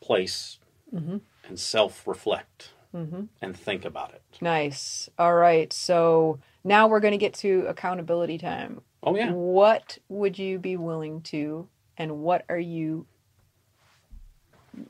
[0.00, 0.58] place
[0.94, 1.20] Mhm.
[1.46, 3.24] and self-reflect Mm-hmm.
[3.42, 4.22] and think about it.
[4.40, 5.10] Nice.
[5.18, 5.70] All right.
[5.74, 8.80] So now we're going to get to accountability time.
[9.02, 9.30] Oh yeah.
[9.30, 13.06] What would you be willing to, and what are you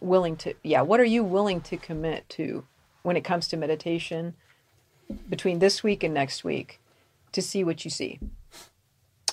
[0.00, 2.64] willing to, yeah, what are you willing to commit to
[3.02, 4.34] when it comes to meditation
[5.28, 6.80] between this week and next week
[7.32, 8.20] to see what you see?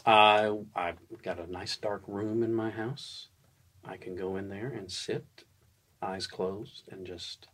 [0.05, 3.27] I I've got a nice dark room in my house.
[3.83, 5.25] I can go in there and sit,
[6.01, 7.47] eyes closed, and just.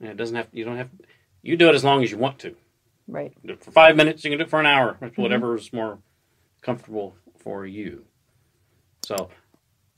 [0.00, 0.48] And it doesn't have.
[0.50, 0.88] You don't have.
[1.42, 2.56] You do it as long as you want to.
[3.06, 3.34] Right.
[3.60, 4.24] For five minutes.
[4.24, 4.96] You can do it for an hour.
[5.00, 5.20] Mm-hmm.
[5.20, 5.98] Whatever is more
[6.62, 8.04] comfortable for you.
[9.04, 9.30] So,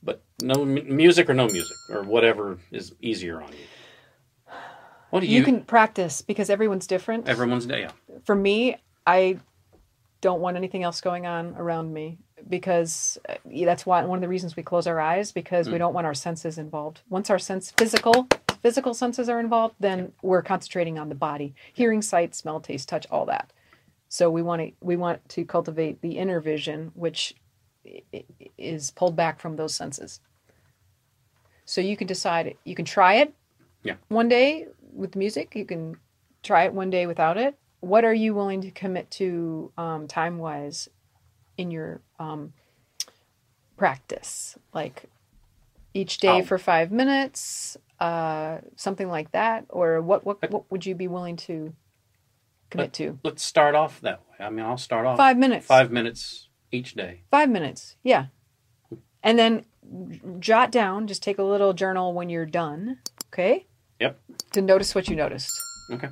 [0.03, 4.53] but no m- music or no music or whatever is easier on you.
[5.09, 5.39] What do you?
[5.39, 7.27] You can practice because everyone's different.
[7.27, 7.91] Everyone's yeah.
[8.23, 8.77] for me,
[9.07, 9.39] I
[10.21, 12.17] don't want anything else going on around me
[12.49, 15.93] because uh, that's why one of the reasons we close our eyes because we don't
[15.93, 17.01] want our senses involved.
[17.09, 18.27] Once our sense physical
[18.61, 23.05] physical senses are involved, then we're concentrating on the body, hearing, sight, smell, taste, touch,
[23.11, 23.51] all that.
[24.15, 27.35] So we want to we want to cultivate the inner vision, which
[28.57, 30.21] is pulled back from those senses.
[31.65, 32.55] So you can decide.
[32.63, 33.33] You can try it.
[33.83, 33.95] Yeah.
[34.07, 35.97] One day with music, you can
[36.43, 37.55] try it one day without it.
[37.81, 40.87] What are you willing to commit to um, time wise
[41.57, 42.53] in your um,
[43.75, 44.57] practice?
[44.73, 45.03] Like
[45.93, 46.43] each day Oh.
[46.43, 50.25] for five minutes, uh, something like that, or what?
[50.25, 51.73] What what would you be willing to
[52.69, 53.19] commit to?
[53.23, 54.45] Let's start off that way.
[54.45, 55.65] I mean, I'll start off Five minutes.
[55.65, 57.21] five minutes each day.
[57.31, 58.27] Five minutes, yeah.
[59.23, 59.65] And then
[60.39, 61.07] jot down.
[61.07, 62.99] Just take a little journal when you're done.
[63.33, 63.65] Okay.
[63.99, 64.19] Yep.
[64.53, 65.51] To notice what you noticed.
[65.91, 66.09] Okay.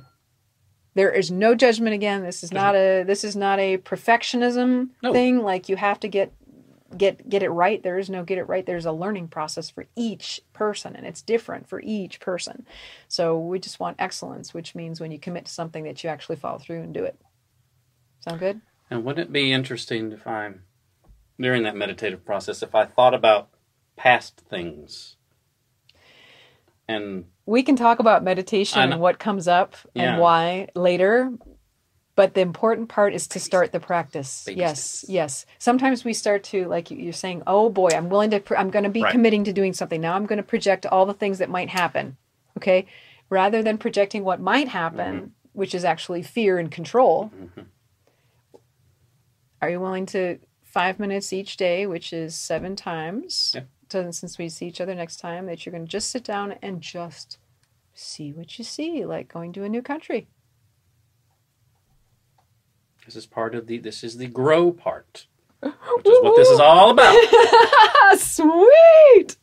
[0.94, 2.22] There is no judgment again.
[2.22, 5.12] This is not a this is not a perfectionism No.
[5.12, 5.42] thing.
[5.42, 6.32] Like you have to get
[6.98, 7.82] get get it right.
[7.82, 8.64] There is no get it right.
[8.64, 12.66] There's a learning process for each person and it's different for each person.
[13.08, 16.36] So we just want excellence, which means when you commit to something that you actually
[16.36, 17.20] follow through and do it.
[18.20, 18.60] Sound good?
[18.90, 20.62] And wouldn't it be interesting if I'm
[21.38, 23.48] during that meditative process if I thought about
[23.96, 25.16] past things
[26.88, 30.12] and We can talk about meditation and what comes up Yeah.
[30.12, 31.32] and why later.
[32.16, 34.44] But the important part is to start the practice.
[34.46, 35.10] Baby yes, steps.
[35.10, 35.46] yes.
[35.58, 38.38] Sometimes we start to like you- you're saying, "Oh boy, I'm willing to.
[38.40, 39.10] Pr- I'm going to be Right.
[39.10, 40.14] committing to doing something now.
[40.14, 42.16] I'm going to project all the things that might happen."
[42.56, 42.86] Okay,
[43.30, 45.26] rather than projecting what might happen, Mm-hmm.
[45.54, 47.32] which is actually fear and control.
[49.60, 53.52] Are you willing to five minutes each day, which is seven times?
[53.54, 53.62] Yeah.
[53.90, 56.52] So since we see each other next time, that you're going to just sit down
[56.62, 57.38] and just
[57.92, 60.26] see what you see, like going to a new country.
[63.04, 65.26] This is part of the this is the grow part.
[65.60, 65.72] Which
[66.06, 67.16] is what this is all about.
[68.18, 69.36] Sweet,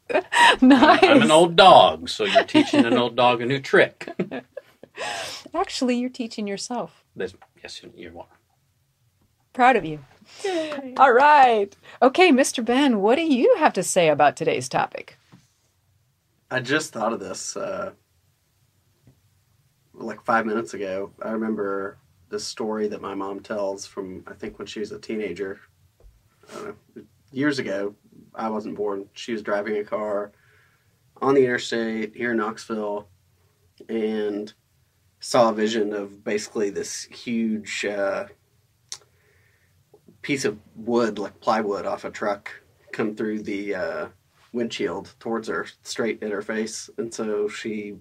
[0.61, 0.99] nice.
[1.03, 4.07] I'm an old dog, so you're teaching an old dog a new trick.
[5.55, 7.03] Actually, you're teaching yourself.
[7.15, 7.33] This,
[7.63, 8.27] yes, you- you are.
[9.53, 9.99] Proud of you.
[10.97, 11.75] All right.
[12.01, 12.63] Okay, Mr.
[12.63, 15.17] Ben, what do you have to say about today's topic?
[16.51, 17.91] I just thought of this uh,
[19.93, 21.11] like five minutes ago.
[21.21, 21.97] I remember
[22.31, 25.59] this story that my mom tells from I think when she was a teenager.
[26.55, 26.75] Know,
[27.31, 27.95] years ago.
[28.33, 29.07] I wasn't born.
[29.13, 30.31] She was driving a car
[31.21, 33.07] on the interstate here in Knoxville,
[33.89, 34.51] and
[35.19, 38.25] saw a vision of basically this huge uh,
[40.21, 42.51] piece of wood, like plywood, off a truck,
[42.91, 44.07] come through the uh,
[44.51, 46.89] windshield towards her, straight at her face.
[46.97, 47.97] And so she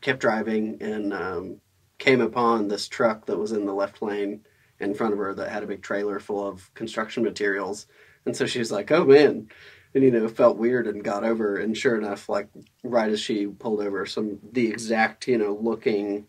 [0.00, 1.60] kept driving and um,
[1.98, 4.40] came upon this truck that was in the left lane
[4.78, 7.86] in front of her that had a big trailer full of construction materials.
[8.24, 9.48] And so she was like, oh man.
[9.94, 11.56] And, you know, felt weird and got over.
[11.56, 12.48] And sure enough, like
[12.84, 16.26] right as she pulled over, some, the exact, you know, looking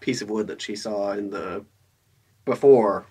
[0.00, 1.64] piece of wood that she saw in the,
[2.44, 3.06] before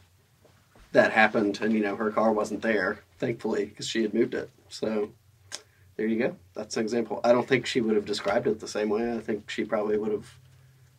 [0.92, 1.62] that happened.
[1.62, 4.50] And, you know, her car wasn't there, thankfully, because she had moved it.
[4.68, 5.12] So,
[5.96, 6.36] there you go.
[6.54, 7.22] That's an example.
[7.24, 9.14] I don't think she would have described it the same way.
[9.14, 10.38] I think she probably would have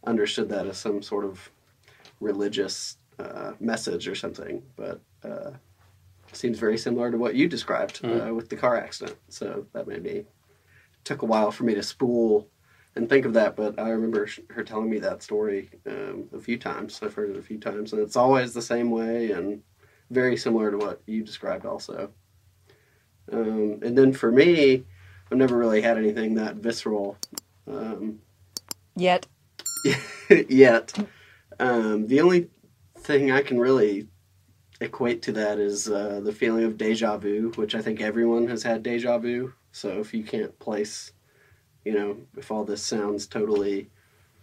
[0.06, 1.50] understood that as some sort of
[2.20, 4.62] religious uh, message or something.
[4.76, 5.52] But uh,
[6.32, 9.16] seems very similar to what you described uh, with the car accident.
[9.28, 10.24] So that made me
[11.04, 12.48] took a while for me to spool
[12.96, 13.56] and think of that.
[13.56, 17.00] But I remember sh- her telling me that story um, a few times.
[17.02, 19.62] I've heard it a few times, and it's always the same way and
[20.10, 22.10] very similar to what you described also.
[23.32, 24.84] Um, and then for me,
[25.30, 27.16] I've never really had anything that visceral
[27.66, 28.20] um,
[28.96, 29.26] Yet.
[30.48, 30.92] yet.
[31.58, 32.48] Um, the only
[32.98, 34.08] thing I can really
[34.80, 38.62] equate to that is uh, the feeling of deja vu, which I think everyone has
[38.62, 39.52] had deja vu.
[39.72, 41.12] So if you can't place,
[41.84, 43.90] you know, if all this sounds totally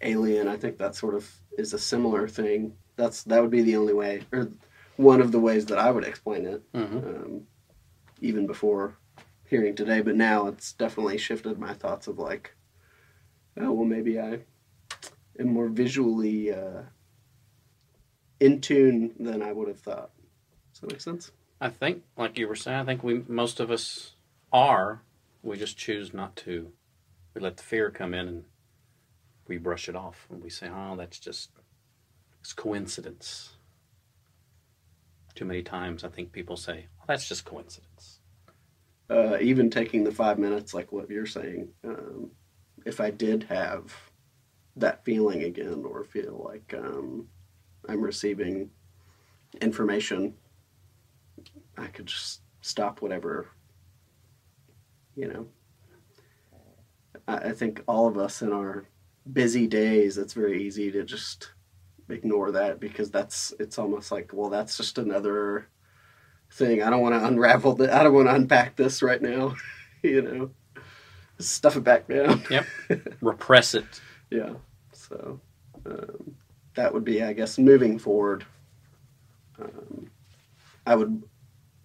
[0.02, 2.74] alien, I think that sort of is a similar thing.
[2.96, 4.50] That's that would be the only way, or
[4.98, 7.04] one of the ways that I would explain it, Mhm.
[7.06, 7.48] um,
[8.22, 8.96] even before
[9.46, 10.02] hearing today.
[10.02, 12.56] But now it's definitely shifted my thoughts of like,
[13.58, 14.40] oh well, maybe I
[15.42, 16.84] am more visually uh,
[18.40, 20.12] in tune than I would have thought.
[20.72, 21.32] Does that make sense?
[21.60, 24.14] I think, like you were saying, I think we most of us
[24.52, 25.04] are.
[25.44, 26.72] We just choose not to.
[27.34, 28.44] We let the fear come in and
[29.48, 31.52] we brush it off and we say, "Oh, that's just
[32.40, 33.52] it's coincidence."
[35.36, 38.20] Too many times, I think people say, "Oh, that's just coincidence."
[39.10, 42.32] Uh, even taking the five minutes, like what you're saying, um,
[42.86, 44.11] if I did have
[44.76, 47.28] that feeling again, or feel like um,
[47.88, 48.70] I'm receiving
[49.62, 50.36] information,
[51.78, 53.50] I could just stop whatever.
[55.16, 55.48] You know,
[57.28, 58.86] I, I think all of us in our
[59.32, 61.52] busy days, it's very easy to just
[62.10, 65.68] ignore that because that's it's almost like well that's just another
[66.52, 69.56] thing i don't want to unravel the i don't want to unpack this right now
[70.04, 70.52] you know
[71.40, 72.66] stuff it back down Yep.
[73.22, 73.86] Repress it.
[74.32, 74.54] Yeah
[74.94, 75.40] so
[75.86, 76.36] um,
[76.76, 78.46] that would be i guess moving forward
[79.60, 80.10] um,
[80.88, 81.22] i would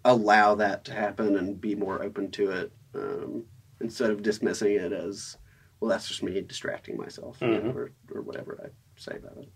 [0.04, 3.44] allow that to happen and be more open to it um,
[3.80, 5.36] instead of dismissing it as
[5.80, 7.74] well that's just me distracting myself you know, Mhm.
[7.74, 9.48] or, or whatever i say about it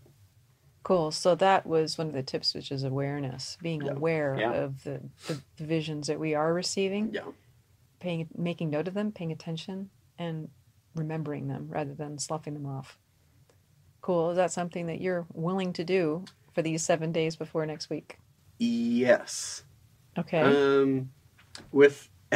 [0.82, 1.10] Cool.
[1.10, 3.92] So that was one of the tips, which is awareness, being Yeah.
[3.92, 4.52] aware Yeah.
[4.52, 7.30] of the, the, the visions that we are receiving, yeah
[8.00, 10.48] paying, making note of them, paying attention, and
[10.94, 12.98] remembering them rather than sloughing them off.
[14.00, 14.30] Cool.
[14.30, 16.24] Is that something that you're willing to do
[16.54, 18.18] for these seven days before next week?
[18.58, 19.62] yes
[20.18, 20.40] Okay.
[20.40, 21.10] Um,
[21.72, 22.08] with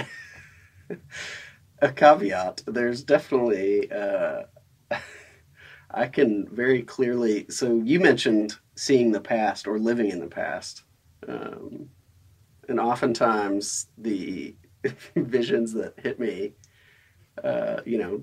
[1.80, 4.42] a caveat, there's definitely uh,
[5.90, 7.46] I can very clearly.
[7.50, 10.84] So you mentioned seeing the past or living in the past.
[11.26, 11.88] Um,
[12.68, 14.57] and oftentimes the
[15.16, 16.55] visions that hit me,
[17.43, 18.22] uh, you know,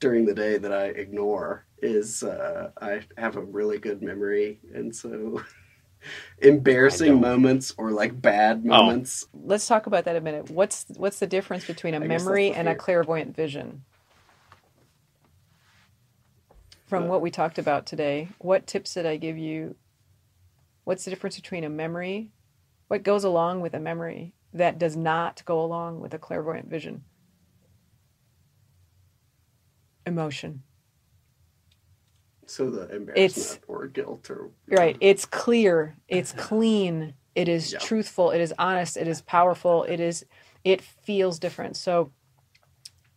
[0.00, 4.94] during the day that I ignore is uh, I have a really good memory, and
[4.94, 5.42] so
[6.38, 9.26] embarrassing moments or like bad moments.
[9.32, 10.50] Let's talk about that a minute.
[10.50, 13.84] What's what's the difference between a I memory that's the and a clairvoyant vision?
[16.86, 19.76] From Uh, what we talked about today, what tips did I give you?
[20.84, 22.30] What's the difference between a memory?
[22.88, 27.04] What goes along with a memory that does not go along with a clairvoyant vision?
[30.06, 30.62] Emotion.
[32.46, 34.96] So the embarrassment It's- or guilt or Right.
[35.00, 35.96] It's clear.
[36.08, 37.14] It's clean.
[37.34, 38.30] It is truthful.
[38.30, 38.96] It is honest.
[38.96, 39.84] It is powerful.
[39.84, 40.24] It is.
[40.64, 41.76] It feels different.
[41.76, 42.12] So,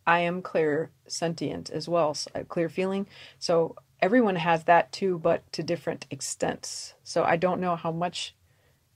[0.06, 2.14] I am clear sentient as well.
[2.14, 3.06] So, a clear feeling.
[3.38, 6.94] So everyone has that too, but to different extents.
[7.02, 8.34] So I don't know how much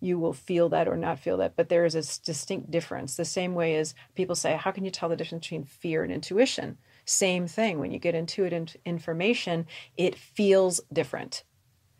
[0.00, 3.16] you will feel that or not feel that, but there is a distinct difference.
[3.16, 6.12] The same way as people say, how can you tell the difference between fear and
[6.12, 6.78] intuition?
[7.10, 7.80] Same thing.
[7.80, 11.42] When you get intuitive information, it feels different.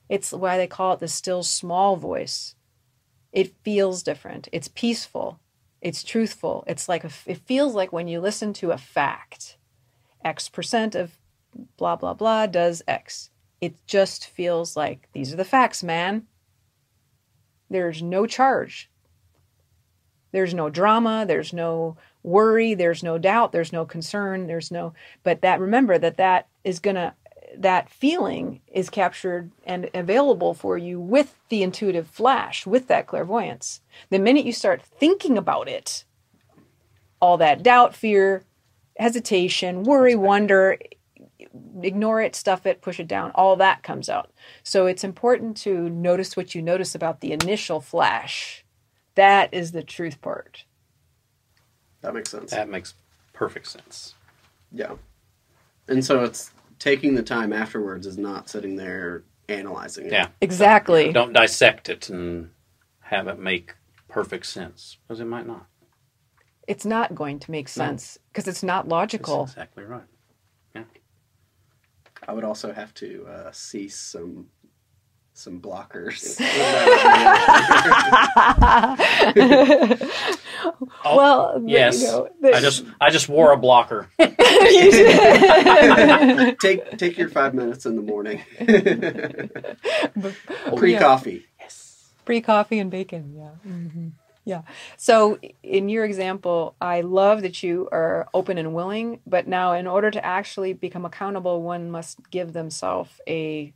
[0.09, 2.55] It's why they call it the still small voice.
[3.33, 4.47] It feels different.
[4.53, 5.41] It's peaceful.
[5.81, 6.63] It's truthful.
[6.69, 9.57] It's like a, it feels like when you listen to a fact,
[10.25, 11.19] X percent of
[11.77, 13.31] blah blah blah does X.
[13.61, 16.29] It just feels like these are the facts, man.
[17.69, 18.89] There's no charge.
[20.31, 24.93] There's no drama, there's no worry, there's no doubt, there's no concern, there's no
[25.23, 27.15] but that remember that that is going to
[27.57, 33.81] that feeling is captured and available for you with the intuitive flash, with that clairvoyance.
[34.11, 36.05] The minute you start thinking about it,
[37.21, 38.45] all that doubt, fear,
[38.97, 40.79] hesitation, worry, wonder,
[41.83, 44.31] ignore it, stuff it, push it down, all that comes out.
[44.63, 48.65] So it's important to notice what you notice about the initial flash.
[49.15, 50.65] That is the truth part.
[52.03, 52.51] That makes sense.
[52.51, 52.95] That makes
[53.33, 54.15] perfect sense.
[54.73, 54.95] Yeah.
[55.89, 60.13] And so it's taking the time afterwards is not sitting there analyzing it.
[60.13, 60.29] Yeah.
[60.41, 61.13] Exactly.
[61.13, 62.51] Don't dissect it and
[63.01, 63.75] have it make
[64.09, 65.67] perfect sense because it might not.
[66.67, 69.43] It's not going to make sense because it's not That's logical.
[69.43, 70.05] exactly right.
[70.75, 70.85] Yeah.
[72.29, 74.47] I would also have to uh, cease some
[75.41, 76.39] some blockers.
[81.05, 82.01] well, Yes.
[82.01, 84.09] you know, the- I just I just wore a blocker.
[86.61, 88.43] take take your five minutes in the morning.
[90.77, 91.47] Pre coffee.
[91.59, 92.11] Yes.
[92.25, 93.35] Pre coffee and bacon.
[93.37, 93.51] Yeah.
[93.71, 94.09] hmm
[94.45, 94.63] Yeah.
[94.97, 99.87] So, in your example, I love that you are open and willing, but now, in
[99.87, 103.73] order to actually become accountable, one must give themselves a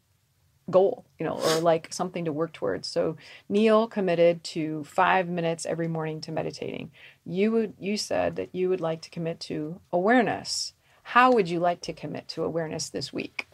[0.70, 2.88] goal, you know, or like something to work towards.
[2.88, 3.16] So,
[3.48, 6.90] Neil committed to five minutes every morning to meditating.
[7.24, 10.72] You would, you said that you would like to commit to awareness.
[11.02, 13.48] How would you like to commit to awareness this week?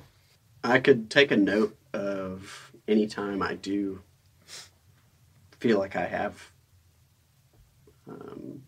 [0.63, 4.03] I could take a note of any time I do
[5.59, 6.53] feel like I have.
[8.09, 8.63] Um,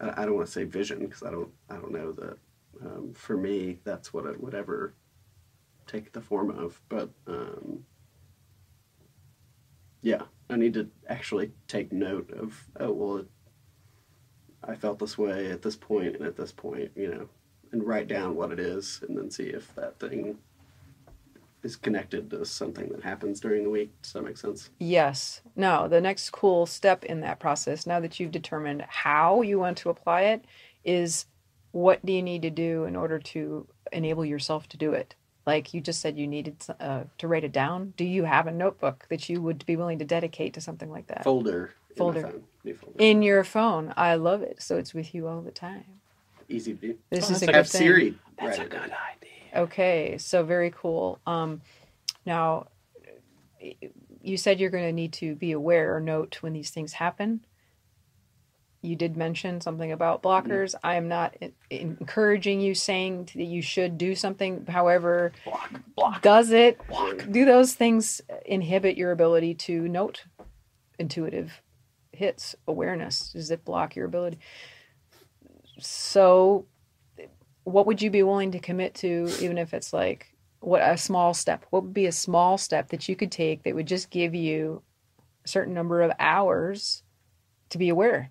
[0.00, 1.50] I, don't want to say vision because I don't.
[1.68, 2.38] I don't know that.
[2.80, 4.94] Um, for me, that's what it would ever
[5.88, 6.80] take the form of.
[6.88, 7.84] But um,
[10.02, 12.64] yeah, I need to actually take note of.
[12.78, 13.24] Oh well,
[14.62, 16.92] I felt this way at this point and at this point.
[16.94, 17.28] You know,
[17.72, 20.38] and write down what it is and then see if that thing
[21.62, 23.90] is connected to something that happens during the week.
[24.02, 24.70] Does that make sense?
[24.78, 25.40] Yes.
[25.56, 29.76] Now, the next cool step in that process, now that you've determined how you want
[29.78, 30.44] to apply it,
[30.84, 31.26] is
[31.72, 35.14] what do you need to do in order to enable yourself to do it?
[35.48, 37.94] Like you just said, you needed uh, to write it down.
[37.96, 41.06] Do you have a notebook that you would be willing to dedicate to something like
[41.06, 41.24] that?
[41.24, 41.72] Folder.
[41.88, 42.20] in my Folder.
[42.20, 42.42] phone.
[42.74, 42.96] Folder.
[42.98, 43.94] In your phone.
[43.96, 44.60] I love it.
[44.60, 45.84] So it's with you all the time.
[46.50, 46.98] Easy to do.
[47.08, 47.88] This Oh, is a that's good thing.
[47.88, 48.14] Siri.
[48.38, 48.90] That's write a good down.
[49.16, 49.62] idea.
[49.62, 51.18] Okay, so very cool.
[51.26, 51.62] Um,
[52.26, 52.66] now,
[54.22, 57.40] you said you're going to need to be aware or note when these things happen.
[58.80, 60.74] You did mention something about blockers.
[60.84, 64.66] I am not en- encouraging you saying that you should do something.
[64.66, 66.22] However, Block, block.
[66.22, 67.24] does it block.
[67.30, 70.24] do those things inhibit your ability to note
[70.98, 71.60] intuitive
[72.12, 73.32] hits awareness?
[73.32, 74.38] Does it block your ability?
[75.80, 76.66] So,
[77.64, 81.34] what would you be willing to commit to, even if it's like what a small
[81.34, 81.64] step?
[81.70, 84.82] What would be a small step that you could take that would just give you
[85.44, 87.02] a certain number of hours
[87.70, 88.30] to be aware?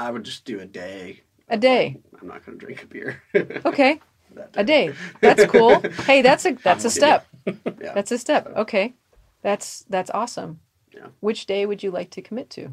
[0.00, 1.20] I would just do a day.
[1.50, 2.00] A day.
[2.18, 3.22] I'm not going to drink a beer.
[3.66, 4.00] Okay.
[4.34, 4.94] that A day.
[5.20, 5.80] That's cool.
[6.06, 7.26] hey, that's a that's a step.
[7.46, 7.92] Yeah.
[7.94, 8.46] That's a step.
[8.56, 8.94] Okay.
[9.42, 10.60] That's that's awesome.
[10.94, 11.08] Yeah.
[11.20, 12.72] Which day would you like to commit to?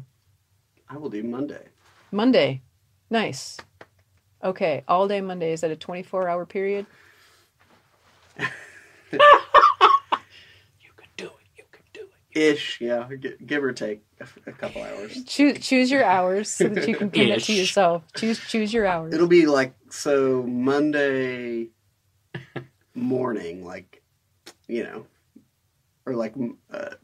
[0.88, 1.64] I will do Monday.
[2.12, 2.62] Monday.
[3.10, 3.58] Nice.
[4.42, 5.52] Okay, all day Monday.
[5.52, 6.86] Is that a 24 hour period?
[8.38, 8.48] You
[10.96, 11.46] can do it.
[11.56, 12.17] You can do it.
[12.34, 15.24] Ish, yeah, gi- give or take a, f- a couple hours.
[15.24, 18.04] Choose choose your hours so that you can commit to yourself.
[18.16, 19.14] Choose choose your hours.
[19.14, 21.68] It'll be like so Monday
[22.94, 24.02] morning, like
[24.66, 25.06] you know,
[26.04, 26.34] or like
[26.72, 26.94] uh,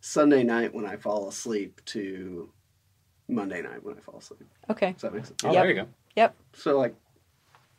[0.00, 2.52] Sunday night when I fall asleep to
[3.28, 4.44] Monday night when I fall asleep.
[4.70, 4.92] okay.
[4.92, 5.42] Does that make sense?
[5.44, 5.62] Oh, Yep.
[5.62, 5.88] there you go.
[6.16, 6.36] Yep.
[6.54, 6.94] So like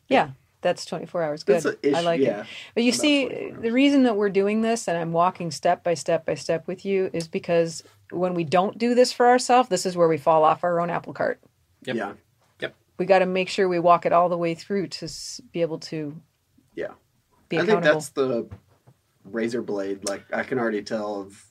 [0.07, 0.29] Yeah.
[0.61, 1.43] That's 24 hours.
[1.43, 1.61] Good.
[1.61, 2.47] That's ish, I like yeah, it.
[2.75, 6.25] But you see, the reason that we're doing this and I'm walking step by step
[6.25, 9.95] by step with you is because when we don't do this for ourselves, this is
[9.95, 11.39] where we fall off our own apple cart.
[11.85, 11.95] Yep.
[11.95, 12.13] yeah,
[12.59, 12.75] Yep.
[12.97, 15.09] We got to make sure we walk it all the way through to
[15.51, 16.19] be able to
[16.75, 16.91] yeah.
[17.47, 18.49] be I think that's the
[19.23, 20.07] razor blade.
[20.07, 21.48] Like I can already tell of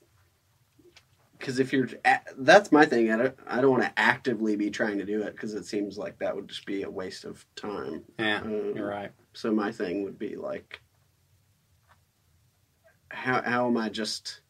[1.39, 1.89] because if you're
[2.37, 3.13] that's my thing.
[3.13, 5.99] I don't, I don't want to actively be trying to do it because it seems
[5.99, 8.05] like that would just be a waste of time.
[8.19, 9.11] Yeah, Um, you're right.
[9.33, 10.81] So my thing would be like,
[13.11, 14.41] how how am I just?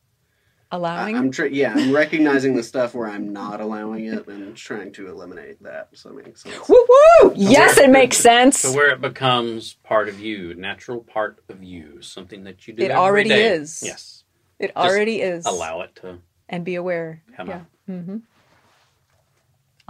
[0.70, 1.16] Allowing.
[1.16, 1.54] I'm trying.
[1.54, 5.88] Yeah, I'm recognizing the stuff where I'm not allowing it and trying to eliminate that.
[5.94, 6.68] So that makes sense.
[6.68, 6.86] Woo
[7.22, 7.32] woo!
[7.34, 8.58] Yes, it makes sense.
[8.58, 12.82] So where it becomes part of you, natural part of you, something that you do.
[12.82, 13.48] It every already day.
[13.48, 13.82] is.
[13.82, 14.24] Yes.
[14.58, 15.46] It already is.
[15.46, 16.18] Allow it to
[16.48, 17.22] and be aware.
[17.38, 17.54] yeah.
[17.54, 17.62] out.
[17.86, 18.16] hmm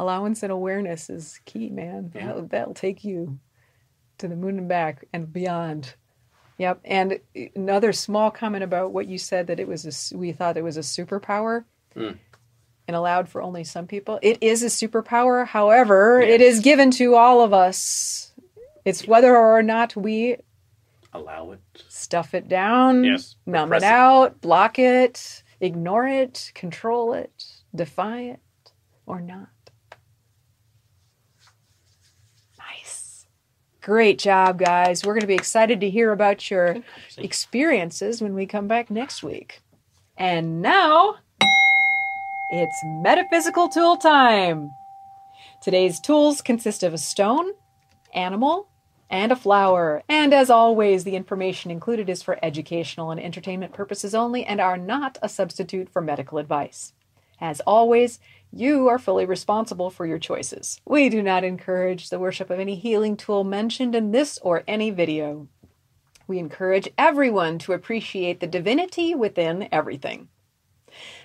[0.00, 2.12] Allowance and awareness is key, man.
[2.14, 2.26] Yeah.
[2.26, 3.38] That'll, that'll take you
[4.18, 5.94] to the moon and back and beyond.
[6.59, 6.80] Yep.
[6.84, 7.18] And
[7.56, 10.76] another small comment about what you said that it was a, we thought it was
[10.76, 12.12] a superpower Hmm.
[12.86, 14.20] and allowed for only some people.
[14.22, 15.44] It is a superpower.
[15.46, 18.32] However, it is given to all of us.
[18.84, 20.36] It's whether or not we
[21.12, 21.61] Allow it.
[21.88, 23.82] stuff it down, Yes, numb it.
[23.82, 27.44] out, block it, ignore it, control it,
[27.74, 28.40] defy it,
[29.06, 29.48] or not.
[32.59, 33.26] Nice.
[33.80, 35.04] Great job, guys.
[35.04, 36.76] We're going to be excited to hear about your
[37.16, 39.62] experiences when we come back next week.
[40.16, 41.16] And now
[42.50, 44.70] it's metaphysical tool time.
[45.62, 47.52] Today's tools consist of a stone,
[48.14, 48.68] animal,
[49.11, 50.02] and a flower.
[50.09, 54.76] And as always, the information included is for educational and entertainment purposes only and are
[54.76, 56.92] not a substitute for medical advice.
[57.40, 58.18] As always,
[58.52, 60.80] you are fully responsible for your choices.
[60.84, 64.90] We do not encourage the worship of any healing tool mentioned in this or any
[64.90, 65.48] video.
[66.26, 70.28] We encourage everyone to appreciate the divinity within everything.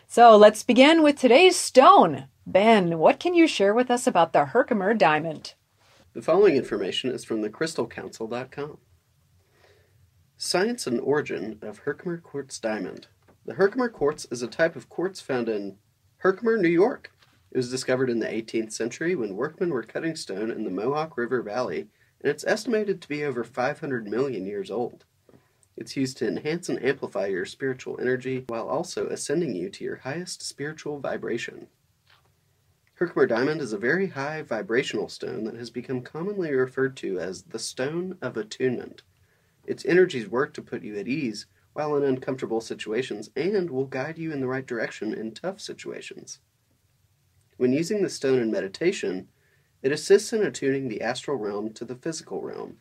[0.07, 2.27] So let's begin with today's stone.
[2.45, 5.53] Ben, what can you share with us about the Herkimer diamond?
[6.14, 8.78] The following information is from thecrystalcouncil.com.
[10.38, 13.07] Science and origin of Herkimer quartz diamond.
[13.47, 15.78] The Herkimer quartz is a type of quartz found in
[16.18, 17.11] Herkimer, New York.
[17.49, 21.18] It was discovered in the 18th century when workmen were cutting stone in the Mohawk
[21.18, 21.88] River Valley,
[22.22, 25.05] and it's estimated to be over 500 million years old.
[25.76, 29.95] It's used to enhance and amplify your spiritual energy while also ascending you to your
[29.95, 31.70] highest spiritual vibration.
[33.04, 37.43] Herkimer diamond is a very high vibrational stone that has become commonly referred to as
[37.43, 39.01] the stone of attunement.
[39.66, 44.18] Its energies work to put you at ease while in uncomfortable situations and will guide
[44.18, 46.39] you in the right direction in tough situations.
[47.58, 49.28] When using the stone in meditation,
[49.82, 52.78] it assists in attuning the astral realm to the physical realm.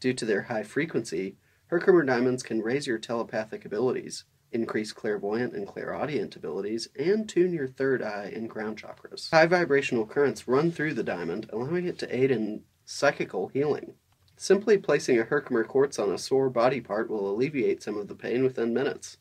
[0.00, 1.36] Due to their high frequency,
[1.66, 7.68] Herkimer diamonds can raise your telepathic abilities, increase clairvoyant and clairaudient abilities, and tune your
[7.68, 9.30] third eye and crown chakras.
[9.30, 13.94] High vibrational currents run through the diamond, allowing it to aid in psychical healing.
[14.36, 18.14] Simply placing a Herkimer quartz on a sore body part will alleviate some of the
[18.14, 19.18] pain within minutes.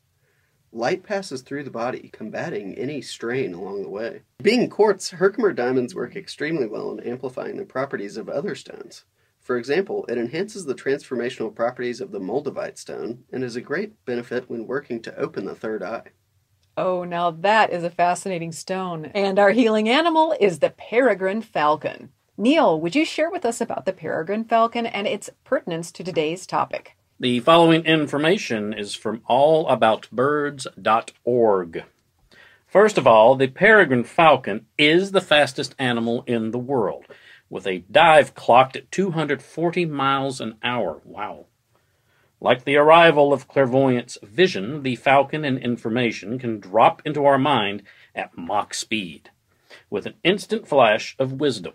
[0.71, 4.21] Light passes through the body, combating any strain along the way.
[4.41, 9.03] Being quartz, Herkimer diamonds work extremely well in amplifying the properties of other stones.
[9.49, 14.05] For example, it enhances the transformational properties of the Moldavite stone and is a great
[14.05, 16.09] benefit when working to open the third eye.
[16.77, 19.05] Oh, now that is a fascinating stone.
[19.05, 22.11] And our healing animal is the peregrine falcon.
[22.37, 26.45] Neil, would you share with us about the peregrine falcon and its pertinence to today's
[26.45, 26.95] topic?
[27.19, 31.83] The following information is from allaboutbirds.org.
[32.67, 37.05] First of all, the peregrine falcon is the fastest animal in the world,
[37.49, 41.01] with a dive clocked at 240 miles an hour.
[41.03, 41.45] Wow.
[42.41, 47.83] Like the arrival of clairvoyance vision, the falcon and information can drop into our mind
[48.15, 49.31] at Mach speed,
[49.89, 51.73] with an instant flash of wisdom.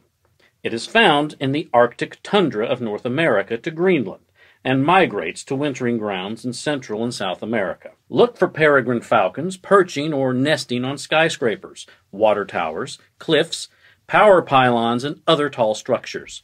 [0.63, 4.25] It is found in the Arctic tundra of North America to Greenland
[4.65, 7.91] and migrates to wintering grounds in Central and South America.
[8.09, 13.69] Look for peregrine falcons perching or nesting on skyscrapers, water towers, cliffs,
[14.07, 16.43] power pylons, and other tall structures.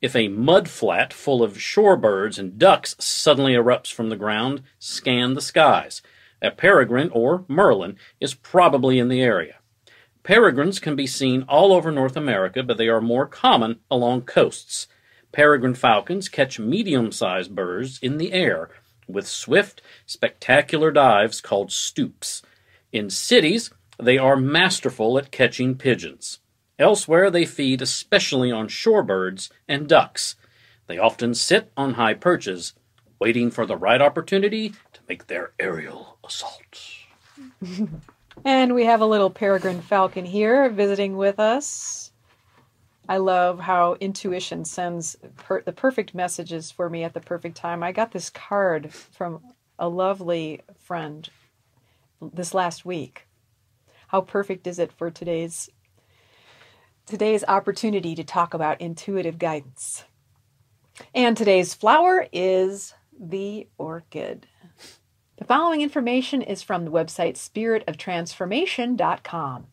[0.00, 5.34] If a mud flat full of shorebirds and ducks suddenly erupts from the ground, scan
[5.34, 6.00] the skies.
[6.40, 9.56] A peregrine or merlin is probably in the area.
[10.22, 14.86] Peregrines can be seen all over North America, but they are more common along coasts.
[15.32, 18.70] Peregrine falcons catch medium sized birds in the air
[19.06, 22.42] with swift, spectacular dives called stoops.
[22.92, 26.38] In cities, they are masterful at catching pigeons.
[26.80, 30.34] Elsewhere, they feed especially on shorebirds and ducks.
[30.86, 32.72] They often sit on high perches,
[33.20, 36.80] waiting for the right opportunity to make their aerial assault.
[38.44, 42.12] And we have a little peregrine falcon here visiting with us.
[43.08, 47.82] I love how intuition sends per- the perfect messages for me at the perfect time.
[47.82, 49.40] I got this card from
[49.78, 51.28] a lovely friend
[52.32, 53.26] this last week.
[54.08, 55.68] How perfect is it for today's
[57.10, 60.04] today's opportunity to talk about intuitive guidance?
[61.14, 64.46] And today's flower is the orchid.
[65.36, 69.66] The following information is from the website spiritoftransformation.com.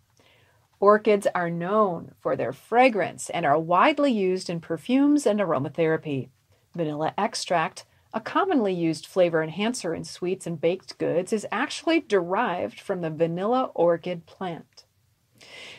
[0.79, 6.29] Orchids are known for their fragrance and are widely used in perfumes and aromatherapy.
[6.73, 12.79] Vanilla extract, a commonly used flavor enhancer in sweets and baked goods, is actually derived
[12.79, 14.85] from the vanilla orchid plant.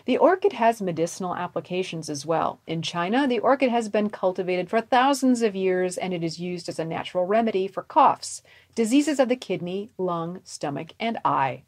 [0.08, 2.62] The orchid has medicinal applications as well.
[2.66, 6.66] In China, the orchid has been cultivated for thousands of years and it is used
[6.70, 8.40] as a natural remedy for coughs,
[8.74, 11.64] diseases of the kidney, lung, stomach, and eye.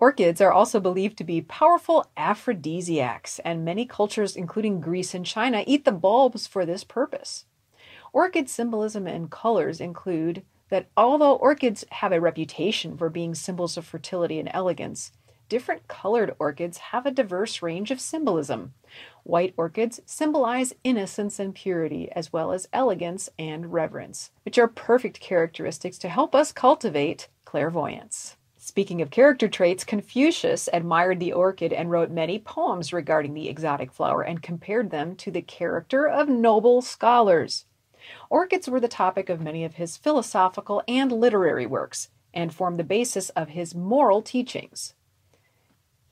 [0.00, 5.62] Orchids are also believed to be powerful aphrodisiacs, and many cultures, including Greece and China,
[5.64, 7.44] eat the bulbs for this purpose.
[8.12, 13.86] Orchid symbolism and colors include that although orchids have a reputation for being symbols of
[13.86, 15.12] fertility and elegance,
[15.54, 18.74] different colored orchids have a diverse range of symbolism.
[19.22, 25.20] White orchids symbolize innocence and purity, as well as elegance and reverence, which are perfect
[25.20, 28.36] characteristics to help us cultivate clairvoyance.
[28.56, 33.92] Speaking of character traits, Confucius admired the orchid and wrote many poems regarding the exotic
[33.92, 37.66] flower and compared them to the character of noble scholars.
[38.28, 42.82] Orchids were the topic of many of his philosophical and literary works and formed the
[42.82, 44.94] basis of his moral teachings.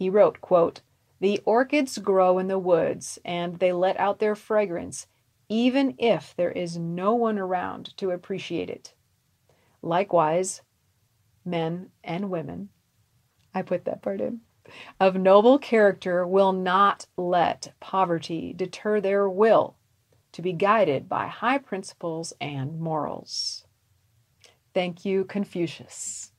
[0.02, 0.80] He wrote, quote,
[1.20, 5.06] The orchids grow in the woods and they let out their fragrance
[5.48, 8.94] even if there is no one around to appreciate it.
[9.80, 10.62] Likewise,
[11.44, 12.70] men and women,
[13.54, 14.40] I put that part in,
[14.98, 19.76] of noble character will not let poverty deter their will
[20.32, 23.66] to be guided by high principles and morals.
[24.74, 26.31] Thank you, Confucius.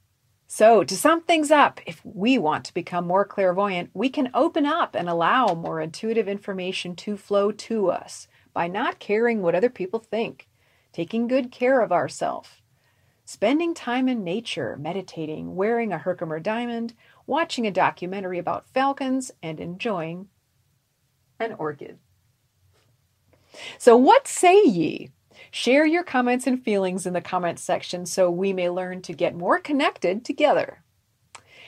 [0.55, 4.67] So, to sum things up, if we want to become more clairvoyant, we can open
[4.67, 9.71] up and allow more intuitive information to flow to us by not caring what other
[9.71, 10.47] people think,
[10.91, 12.61] taking good care of ourselves,
[13.25, 16.93] spending time in nature, meditating, wearing a Herkimer diamond,
[17.25, 20.27] watching a documentary about falcons, and enjoying
[21.39, 21.97] an orchid.
[23.79, 25.09] So, what say ye?
[25.51, 29.35] Share your comments and feelings in the comments section so we may learn to get
[29.35, 30.83] more connected together.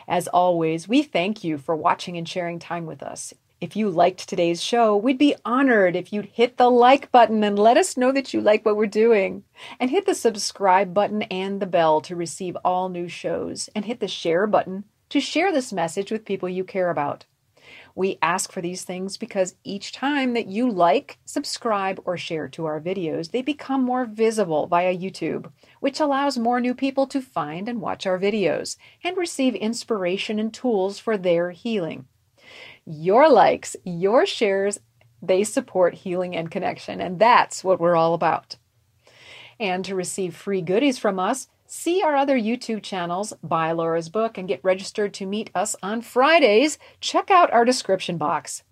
[0.08, 3.34] As always, we thank you for watching and sharing time with us.
[3.62, 7.58] If you liked today's show, we'd be honored if you'd hit the like button and
[7.58, 9.44] let us know that you like what we're doing.
[9.80, 13.70] And hit the subscribe button and the bell to receive all new shows.
[13.74, 17.26] And hit the share button to share this message with people you care about.
[17.98, 22.66] We ask for these things because each time that you like, subscribe, or share to
[22.66, 27.70] our videos, they become more visible via YouTube, which allows more new people to find
[27.70, 32.06] and watch our videos and receive inspiration and tools for their healing.
[32.86, 34.80] Your likes, your shares,
[35.22, 38.58] they support healing and connection, and that's what we're all about.
[39.58, 44.38] And to receive free goodies from us, see our other YouTube channels, buy Laura's book,
[44.38, 46.78] and get registered to meet us on Fridays.
[47.00, 48.64] Check out our description box.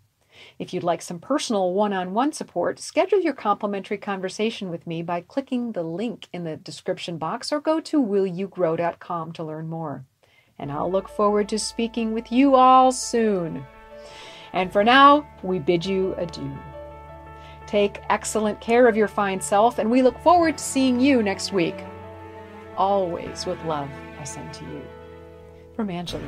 [0.60, 5.02] If you'd like some personal one on one support, schedule your complimentary conversation with me
[5.02, 10.06] by clicking the link in the description box or go to willyougrow.com to learn more.
[10.60, 13.66] And I'll look forward to speaking with you all soon.
[14.54, 16.58] And for now, we bid you adieu.
[17.66, 21.52] Take excellent care of your fine self, and we look forward to seeing you next
[21.54, 21.76] week.
[22.78, 24.82] Always with love, I send to you.
[25.76, 26.24] From Angelique.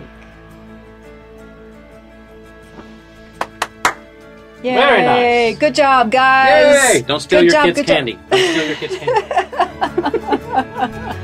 [4.63, 4.75] Yay!
[4.75, 5.57] Very nice.
[5.59, 6.95] Good job, guys.
[6.95, 7.01] Yay!
[7.03, 8.05] Don't steal Good your job, kids' good job.
[8.29, 9.21] Don't steal your kids' candy.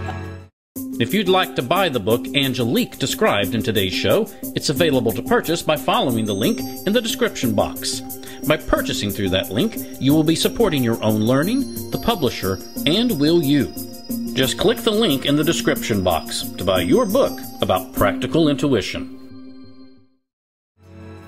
[1.02, 5.24] If you'd like to buy the book Angelique described in today's show, it's available to
[5.24, 8.02] purchase by following the link in the description box.
[8.48, 13.20] By purchasing through that link, you will be supporting your own learning, the publisher, and
[13.20, 13.74] will you.
[14.34, 19.18] Just click the link in the description box to buy your book about practical intuition.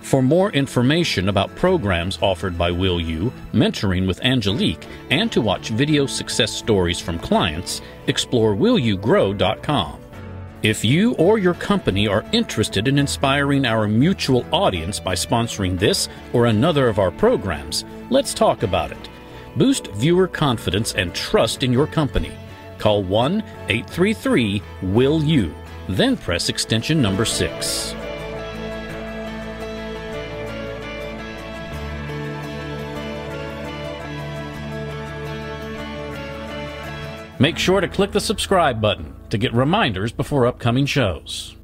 [0.01, 5.69] For more information about programs offered by Will You, mentoring with Angelique, and to watch
[5.69, 9.99] video success stories from clients, explore willyougrow.com.
[10.61, 16.09] If you or your company are interested in inspiring our mutual audience by sponsoring this
[16.31, 19.09] or another of our programs, let's talk about it.
[19.55, 22.31] Boost viewer confidence and trust in your company.
[22.83, 25.55] Call 1 833 Will You,
[25.87, 27.95] then press extension number 6.
[37.39, 41.55] Make sure to click the subscribe button to get reminders before upcoming shows.